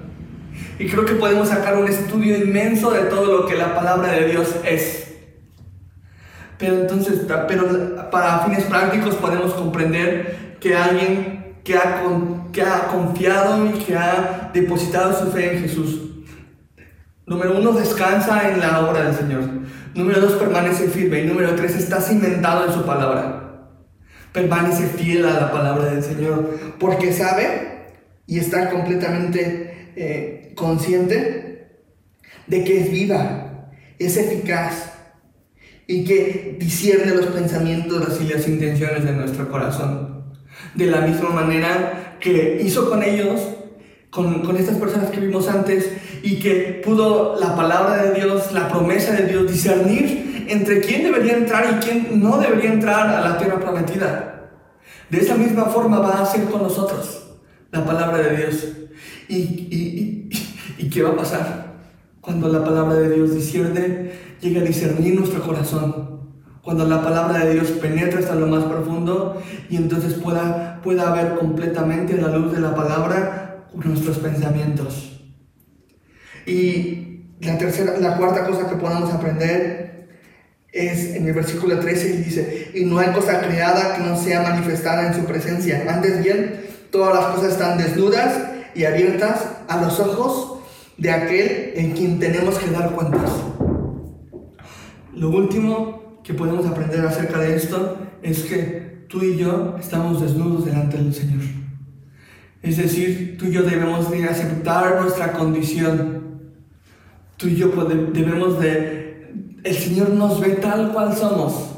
Y 0.79 0.87
creo 0.87 1.03
que 1.03 1.15
podemos 1.15 1.49
sacar 1.49 1.77
un 1.77 1.89
estudio 1.89 2.37
inmenso 2.37 2.91
de 2.91 3.01
todo 3.01 3.39
lo 3.39 3.45
que 3.45 3.55
la 3.55 3.75
palabra 3.75 4.13
de 4.13 4.27
Dios 4.29 4.55
es. 4.63 5.05
Pero 6.57 6.75
entonces, 6.75 7.25
pero 7.49 8.09
para 8.09 8.45
fines 8.45 8.63
prácticos 8.63 9.15
podemos 9.15 9.53
comprender 9.53 10.55
que 10.61 10.77
alguien 10.77 11.55
que 11.65 11.75
ha, 11.75 12.01
que 12.53 12.61
ha 12.61 12.87
confiado 12.87 13.65
y 13.65 13.79
que 13.79 13.97
ha 13.97 14.38
depositado 14.53 15.17
su 15.17 15.31
fe 15.31 15.53
en 15.55 15.61
Jesús, 15.63 16.01
número 17.25 17.57
uno, 17.57 17.71
descansa 17.73 18.49
en 18.51 18.59
la 18.59 18.87
obra 18.87 19.03
del 19.03 19.15
Señor. 19.15 19.43
Número 19.95 20.21
dos, 20.21 20.33
permanece 20.33 20.87
firme. 20.87 21.21
Y 21.21 21.25
número 21.25 21.55
tres, 21.55 21.75
está 21.75 22.01
cimentado 22.01 22.65
en 22.65 22.73
su 22.73 22.85
palabra. 22.85 23.67
Permanece 24.31 24.87
fiel 24.87 25.25
a 25.25 25.39
la 25.39 25.51
palabra 25.51 25.85
del 25.85 26.03
Señor. 26.03 26.57
Porque 26.79 27.13
sabe 27.13 27.95
y 28.27 28.39
está 28.39 28.69
completamente 28.69 29.91
eh, 29.95 30.53
consciente 30.55 31.49
de 32.47 32.63
que 32.63 32.81
es 32.81 32.91
viva, 32.91 33.69
es 33.97 34.17
eficaz 34.17 34.93
y 35.87 36.03
que 36.03 36.57
discierne 36.59 37.15
los 37.15 37.27
pensamientos 37.27 38.19
y 38.21 38.31
las 38.31 38.47
intenciones 38.47 39.03
de 39.03 39.13
nuestro 39.13 39.49
corazón. 39.49 40.35
De 40.75 40.85
la 40.85 41.01
misma 41.01 41.29
manera 41.29 42.17
que 42.19 42.61
hizo 42.61 42.89
con 42.89 43.01
ellos, 43.01 43.41
con, 44.09 44.41
con, 44.41 44.57
estas 44.57 44.77
personas 44.77 45.11
que 45.11 45.19
vimos 45.19 45.47
antes, 45.47 45.91
y 46.23 46.39
que 46.39 46.81
pudo 46.83 47.37
la 47.39 47.55
palabra 47.55 48.03
de 48.03 48.13
Dios, 48.19 48.51
la 48.51 48.67
promesa 48.67 49.13
de 49.13 49.27
Dios, 49.27 49.51
discernir 49.51 50.45
entre 50.49 50.81
quién 50.81 51.03
debería 51.03 51.37
entrar 51.37 51.77
y 51.77 51.85
quién 51.85 52.19
no 52.21 52.37
debería 52.37 52.73
entrar 52.73 53.07
a 53.07 53.21
la 53.21 53.37
tierra 53.37 53.59
prometida. 53.59 54.49
De 55.09 55.19
esa 55.19 55.35
misma 55.35 55.65
forma 55.65 55.99
va 55.99 56.21
a 56.21 56.25
ser 56.25 56.45
con 56.45 56.63
nosotros 56.63 57.23
la 57.71 57.85
palabra 57.85 58.17
de 58.17 58.37
Dios. 58.37 58.67
¿Y, 59.27 59.37
y, 59.37 60.29
y, 60.77 60.89
qué 60.89 61.03
va 61.03 61.11
a 61.11 61.15
pasar? 61.15 61.73
Cuando 62.19 62.47
la 62.49 62.63
palabra 62.63 62.95
de 62.95 63.15
Dios 63.15 63.33
discierne 63.33 64.11
llegue 64.41 64.59
a 64.59 64.63
discernir 64.63 65.15
nuestro 65.15 65.41
corazón. 65.41 66.19
Cuando 66.63 66.85
la 66.85 67.01
palabra 67.01 67.45
de 67.45 67.53
Dios 67.53 67.69
penetra 67.71 68.19
hasta 68.19 68.35
lo 68.35 68.47
más 68.47 68.63
profundo 68.65 69.41
y 69.69 69.77
entonces 69.77 70.15
pueda, 70.15 70.81
pueda 70.83 71.11
ver 71.11 71.35
completamente 71.35 72.19
la 72.19 72.35
luz 72.35 72.51
de 72.51 72.59
la 72.59 72.75
palabra 72.75 73.48
nuestros 73.73 74.19
pensamientos. 74.19 75.21
Y 76.45 77.25
la 77.41 77.57
tercera, 77.57 77.97
la 77.99 78.17
cuarta 78.17 78.45
cosa 78.45 78.69
que 78.69 78.75
podemos 78.75 79.13
aprender 79.13 79.89
es 80.71 81.15
en 81.15 81.27
el 81.27 81.33
versículo 81.33 81.79
13 81.79 82.09
y 82.09 82.17
dice, 82.17 82.71
y 82.73 82.85
no 82.85 82.99
hay 82.99 83.11
cosa 83.11 83.41
creada 83.41 83.95
que 83.95 84.03
no 84.03 84.17
sea 84.17 84.41
manifestada 84.43 85.07
en 85.07 85.13
su 85.13 85.25
presencia. 85.25 85.85
Antes 85.87 86.23
bien, 86.23 86.61
todas 86.91 87.15
las 87.15 87.35
cosas 87.35 87.53
están 87.53 87.77
desnudas 87.77 88.37
y 88.75 88.85
abiertas 88.85 89.47
a 89.67 89.81
los 89.81 89.99
ojos 89.99 90.59
de 90.97 91.11
aquel 91.11 91.73
en 91.75 91.91
quien 91.91 92.19
tenemos 92.19 92.57
que 92.57 92.69
dar 92.71 92.91
cuentas. 92.91 93.31
Lo 95.15 95.29
último 95.29 96.19
que 96.23 96.33
podemos 96.33 96.65
aprender 96.65 97.05
acerca 97.05 97.39
de 97.39 97.55
esto 97.55 97.97
es 98.21 98.43
que 98.43 99.05
tú 99.07 99.23
y 99.23 99.37
yo 99.37 99.75
estamos 99.79 100.21
desnudos 100.21 100.65
delante 100.65 100.97
del 100.97 101.13
Señor. 101.13 101.41
Es 102.61 102.77
decir, 102.77 103.37
tú 103.37 103.45
y 103.45 103.51
yo 103.51 103.63
debemos 103.63 104.11
de 104.11 104.25
aceptar 104.25 105.01
nuestra 105.01 105.31
condición. 105.31 106.41
Tú 107.37 107.47
y 107.47 107.55
yo 107.55 107.69
debemos 107.69 108.59
de... 108.59 109.31
El 109.63 109.75
Señor 109.75 110.09
nos 110.09 110.39
ve 110.39 110.49
tal 110.51 110.91
cual 110.91 111.15
somos. 111.15 111.75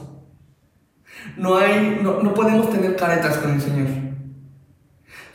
No, 1.37 1.57
hay, 1.57 1.99
no, 2.01 2.33
podemos 2.33 2.69
tener 2.71 2.95
caretas 2.95 3.37
con 3.37 3.51
el 3.51 3.61
Señor. 3.61 3.87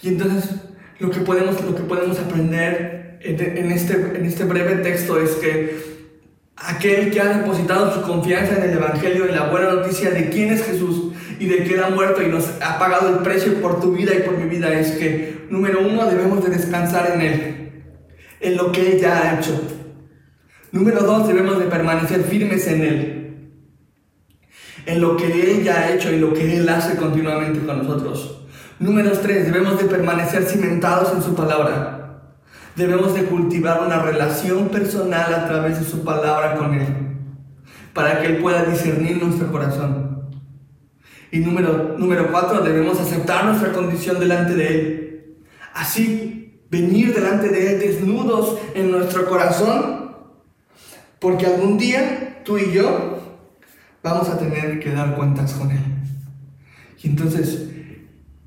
Y 0.03 0.09
entonces 0.09 0.51
lo 0.99 1.11
que 1.11 1.21
podemos, 1.21 1.63
lo 1.65 1.75
que 1.75 1.83
podemos 1.83 2.19
aprender 2.19 3.19
en 3.21 3.71
este, 3.73 3.95
en 3.95 4.25
este 4.25 4.45
breve 4.45 4.77
texto 4.77 5.21
es 5.21 5.31
que 5.33 5.97
aquel 6.57 7.11
que 7.11 7.21
ha 7.21 7.39
depositado 7.39 7.93
su 7.93 8.03
confianza 8.03 8.57
en 8.57 8.71
el 8.71 8.77
Evangelio, 8.77 9.27
en 9.27 9.35
la 9.35 9.49
buena 9.51 9.73
noticia 9.73 10.11
de 10.11 10.29
quién 10.29 10.53
es 10.53 10.65
Jesús 10.65 11.06
y 11.39 11.47
de 11.47 11.65
que 11.65 11.81
ha 11.81 11.91
muerto 11.91 12.23
y 12.23 12.29
nos 12.29 12.49
ha 12.63 12.79
pagado 12.79 13.09
el 13.11 13.19
precio 13.19 13.61
por 13.61 13.81
tu 13.81 13.93
vida 13.93 14.13
y 14.15 14.23
por 14.23 14.39
mi 14.39 14.49
vida, 14.49 14.73
es 14.73 14.93
que, 14.93 15.47
número 15.51 15.81
uno, 15.81 16.07
debemos 16.07 16.43
de 16.45 16.51
descansar 16.51 17.13
en 17.15 17.21
Él, 17.21 17.83
en 18.41 18.57
lo 18.57 18.73
que 18.73 18.93
Él 18.93 19.01
ya 19.01 19.19
ha 19.19 19.39
hecho. 19.39 19.61
Número 20.73 21.01
dos, 21.01 21.29
debemos 21.29 21.59
de 21.59 21.67
permanecer 21.67 22.23
firmes 22.25 22.67
en 22.67 22.83
Él, 22.83 23.51
en 24.87 25.01
lo 25.01 25.17
que 25.17 25.27
Él 25.27 25.63
ya 25.63 25.81
ha 25.81 25.93
hecho 25.93 26.13
y 26.13 26.19
lo 26.19 26.33
que 26.33 26.57
Él 26.57 26.69
hace 26.69 26.97
continuamente 26.97 27.65
con 27.65 27.79
nosotros. 27.79 28.47
Número 28.79 29.11
tres, 29.13 29.47
debemos 29.47 29.79
de 29.79 29.89
permanecer 29.89 30.45
cimentados 30.45 31.13
en 31.15 31.23
su 31.23 31.35
palabra. 31.35 32.33
Debemos 32.77 33.15
de 33.15 33.25
cultivar 33.25 33.83
una 33.87 34.03
relación 34.03 34.69
personal 34.69 35.33
a 35.33 35.47
través 35.47 35.79
de 35.79 35.87
su 35.87 36.05
palabra 36.05 36.57
con 36.57 36.75
Él, 36.75 36.87
para 37.95 38.21
que 38.21 38.27
Él 38.27 38.37
pueda 38.37 38.65
discernir 38.65 39.23
nuestro 39.23 39.51
corazón. 39.51 40.16
Y 41.31 41.39
número, 41.41 41.97
número 41.99 42.31
cuatro, 42.31 42.61
debemos 42.63 43.01
aceptar 43.01 43.45
nuestra 43.45 43.73
condición 43.73 44.21
delante 44.21 44.55
de 44.55 44.69
Él. 44.69 45.37
Así, 45.75 46.63
venir 46.71 47.15
delante 47.15 47.49
de 47.49 47.75
Él 47.75 47.81
desnudos 47.81 48.59
en 48.75 48.91
nuestro 48.91 49.27
corazón, 49.27 50.11
porque 51.19 51.47
algún 51.47 51.79
día 51.79 52.43
tú 52.45 52.59
y 52.59 52.73
yo 52.73 53.19
vamos 54.03 54.29
a 54.29 54.39
tener 54.39 54.79
que 54.81 54.93
dar 54.93 55.17
cuentas 55.17 55.53
con 55.55 55.71
Él. 55.71 55.83
Y 57.03 57.09
entonces, 57.09 57.69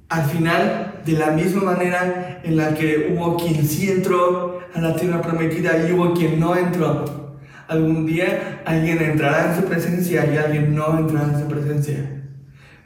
al 0.08 0.26
final, 0.26 1.02
de 1.06 1.14
la 1.14 1.32
misma 1.32 1.64
manera 1.64 2.42
en 2.44 2.58
la 2.58 2.74
que 2.74 3.14
hubo 3.14 3.38
quien 3.38 3.66
sí 3.68 3.90
entró 3.90 4.60
a 4.74 4.82
la 4.82 4.96
tierra 4.96 5.22
prometida 5.22 5.88
y 5.88 5.92
hubo 5.92 6.14
quien 6.14 6.40
no 6.40 6.56
entró, 6.56 7.38
algún 7.68 8.06
día 8.06 8.62
alguien 8.66 9.02
entrará 9.02 9.54
en 9.54 9.62
su 9.62 9.68
presencia 9.68 10.26
y 10.32 10.38
alguien 10.38 10.74
no 10.74 10.98
entrará 10.98 11.34
en 11.34 11.40
su 11.42 11.48
presencia. 11.48 12.19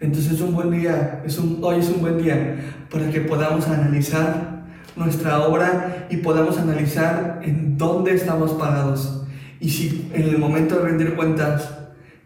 Entonces 0.03 0.33
es 0.33 0.41
un 0.41 0.53
buen 0.53 0.69
día, 0.69 1.23
es 1.25 1.37
un, 1.37 1.59
hoy 1.61 1.79
es 1.79 1.87
un 1.87 2.01
buen 2.01 2.21
día 2.21 2.57
para 2.91 3.09
que 3.09 3.21
podamos 3.21 3.69
analizar 3.69 4.65
nuestra 4.97 5.47
obra 5.47 6.07
y 6.09 6.17
podamos 6.17 6.57
analizar 6.57 7.39
en 7.41 7.77
dónde 7.77 8.13
estamos 8.13 8.51
parados 8.51 9.23
y 9.61 9.69
si 9.69 10.11
en 10.13 10.23
el 10.23 10.37
momento 10.39 10.75
de 10.75 10.89
rendir 10.89 11.15
cuentas, 11.15 11.73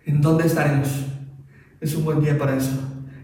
en 0.07 0.21
dónde 0.21 0.47
estaremos. 0.47 0.89
Es 1.79 1.93
un 1.93 2.03
buen 2.03 2.19
día 2.19 2.35
para 2.35 2.57
eso. 2.57 2.71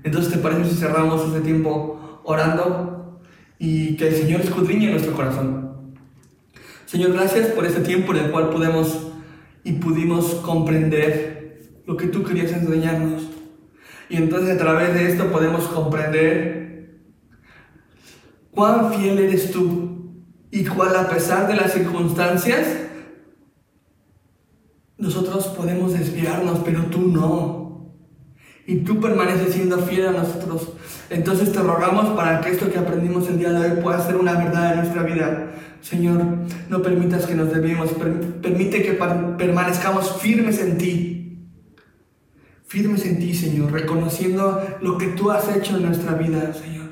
Entonces, 0.04 0.32
¿te 0.32 0.38
parece 0.38 0.70
si 0.70 0.76
cerramos 0.76 1.26
este 1.26 1.42
tiempo 1.42 2.22
orando 2.24 3.24
y 3.58 3.98
que 3.98 4.10
el 4.10 4.14
Señor 4.14 4.42
escudriñe 4.42 4.92
nuestro 4.92 5.14
corazón? 5.14 5.96
Señor, 6.86 7.14
gracias 7.14 7.48
por 7.48 7.66
este 7.66 7.82
tiempo 7.82 8.14
en 8.14 8.26
el 8.26 8.32
cual 8.32 8.52
podemos 8.52 9.08
y 9.64 9.72
pudimos 9.72 10.36
comprender 10.46 11.72
lo 11.88 11.98
que 11.98 12.06
tú 12.06 12.24
querías 12.24 12.52
enseñarnos. 12.52 13.33
Y 14.14 14.18
entonces 14.18 14.52
a 14.52 14.58
través 14.60 14.94
de 14.94 15.10
esto 15.10 15.32
podemos 15.32 15.64
comprender 15.70 17.00
cuán 18.52 18.94
fiel 18.94 19.18
eres 19.18 19.50
tú 19.50 20.22
y 20.52 20.64
cuál 20.66 20.96
a 20.96 21.10
pesar 21.10 21.48
de 21.48 21.56
las 21.56 21.74
circunstancias, 21.74 22.64
nosotros 25.00 25.48
podemos 25.48 25.94
desviarnos, 25.94 26.60
pero 26.64 26.84
tú 26.92 27.08
no 27.08 27.92
y 28.68 28.82
tú 28.82 29.02
permaneces 29.02 29.56
siendo 29.56 29.80
fiel 29.80 30.10
a 30.10 30.12
nosotros. 30.12 30.74
Entonces 31.10 31.52
te 31.52 31.58
rogamos 31.58 32.16
para 32.16 32.40
que 32.40 32.52
esto 32.52 32.72
que 32.72 32.78
aprendimos 32.78 33.28
el 33.30 33.40
día 33.40 33.50
de 33.50 33.72
hoy 33.72 33.82
pueda 33.82 34.06
ser 34.06 34.18
una 34.18 34.34
verdad 34.34 34.74
en 34.74 34.80
nuestra 34.82 35.02
vida. 35.02 35.48
Señor, 35.82 36.22
no 36.70 36.84
permitas 36.84 37.26
que 37.26 37.34
nos 37.34 37.52
debemos, 37.52 37.90
permite 38.44 38.84
que 38.84 38.94
permanezcamos 38.94 40.22
firmes 40.22 40.60
en 40.60 40.78
ti. 40.78 41.23
Firmes 42.74 43.06
en 43.06 43.20
ti, 43.20 43.36
Señor, 43.36 43.72
reconociendo 43.72 44.60
lo 44.82 44.98
que 44.98 45.10
tú 45.10 45.30
has 45.30 45.48
hecho 45.56 45.78
en 45.78 45.84
nuestra 45.84 46.16
vida, 46.16 46.52
Señor. 46.56 46.88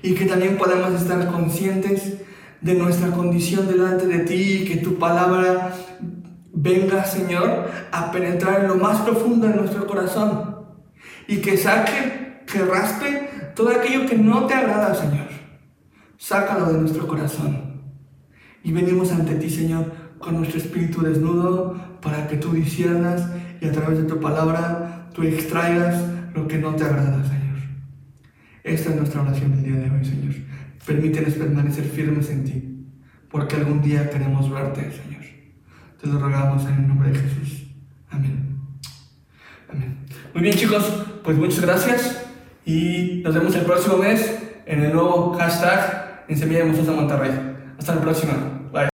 Y 0.00 0.14
que 0.14 0.26
también 0.26 0.56
podamos 0.56 1.02
estar 1.02 1.26
conscientes 1.26 2.18
de 2.60 2.74
nuestra 2.74 3.10
condición 3.10 3.66
delante 3.66 4.06
de 4.06 4.20
ti 4.20 4.60
y 4.60 4.64
que 4.64 4.76
tu 4.76 4.96
palabra 4.96 5.74
venga, 6.52 7.04
Señor, 7.04 7.68
a 7.90 8.12
penetrar 8.12 8.60
en 8.60 8.68
lo 8.68 8.76
más 8.76 9.00
profundo 9.00 9.48
de 9.48 9.56
nuestro 9.56 9.88
corazón 9.88 10.68
y 11.26 11.38
que 11.38 11.56
saque, 11.56 12.44
que 12.46 12.60
raspe 12.60 13.52
todo 13.56 13.70
aquello 13.70 14.06
que 14.06 14.16
no 14.16 14.46
te 14.46 14.54
agrada, 14.54 14.94
Señor. 14.94 15.26
Sácalo 16.16 16.66
de 16.66 16.78
nuestro 16.78 17.08
corazón. 17.08 17.82
Y 18.62 18.70
venimos 18.70 19.10
ante 19.10 19.34
ti, 19.34 19.50
Señor, 19.50 19.92
con 20.20 20.36
nuestro 20.36 20.60
espíritu 20.60 21.02
desnudo 21.02 21.98
para 22.00 22.28
que 22.28 22.36
tú 22.36 22.52
disiernas 22.52 23.28
y 23.60 23.66
a 23.66 23.72
través 23.72 23.98
de 23.98 24.04
tu 24.04 24.20
palabra 24.20 25.08
tú 25.12 25.22
extraigas 25.22 26.02
lo 26.34 26.46
que 26.46 26.58
no 26.58 26.74
te 26.74 26.84
agrada, 26.84 27.22
Señor. 27.24 27.58
Esta 28.64 28.90
es 28.90 28.96
nuestra 28.96 29.22
oración 29.22 29.52
el 29.52 29.64
día 29.64 29.76
de 29.76 29.90
hoy, 29.90 30.04
Señor. 30.04 30.34
Permítenos 30.86 31.34
permanecer 31.34 31.84
firmes 31.84 32.30
en 32.30 32.44
ti. 32.44 32.64
porque 33.30 33.56
algún 33.56 33.82
día 33.82 34.08
queremos 34.08 34.50
verte, 34.50 34.90
Señor. 34.90 35.22
Te 36.00 36.06
lo 36.06 36.18
rogamos 36.18 36.64
en 36.64 36.74
el 36.74 36.88
nombre 36.88 37.10
de 37.10 37.18
Jesús. 37.18 37.66
Amén. 38.08 38.56
Amén. 39.70 39.98
Muy 40.32 40.42
bien, 40.42 40.56
chicos, 40.56 41.04
pues 41.22 41.36
muchas 41.36 41.60
gracias 41.60 42.26
y 42.64 43.20
nos 43.24 43.34
vemos 43.34 43.54
el 43.54 43.66
próximo 43.66 43.98
mes 43.98 44.38
en 44.64 44.82
el 44.82 44.92
nuevo 44.92 45.34
hashtag 45.34 46.24
en 46.28 46.38
Semilla 46.38 46.64
de 46.64 46.92
Monterrey. 46.92 47.32
Hasta 47.78 47.94
la 47.94 48.00
próxima. 48.00 48.57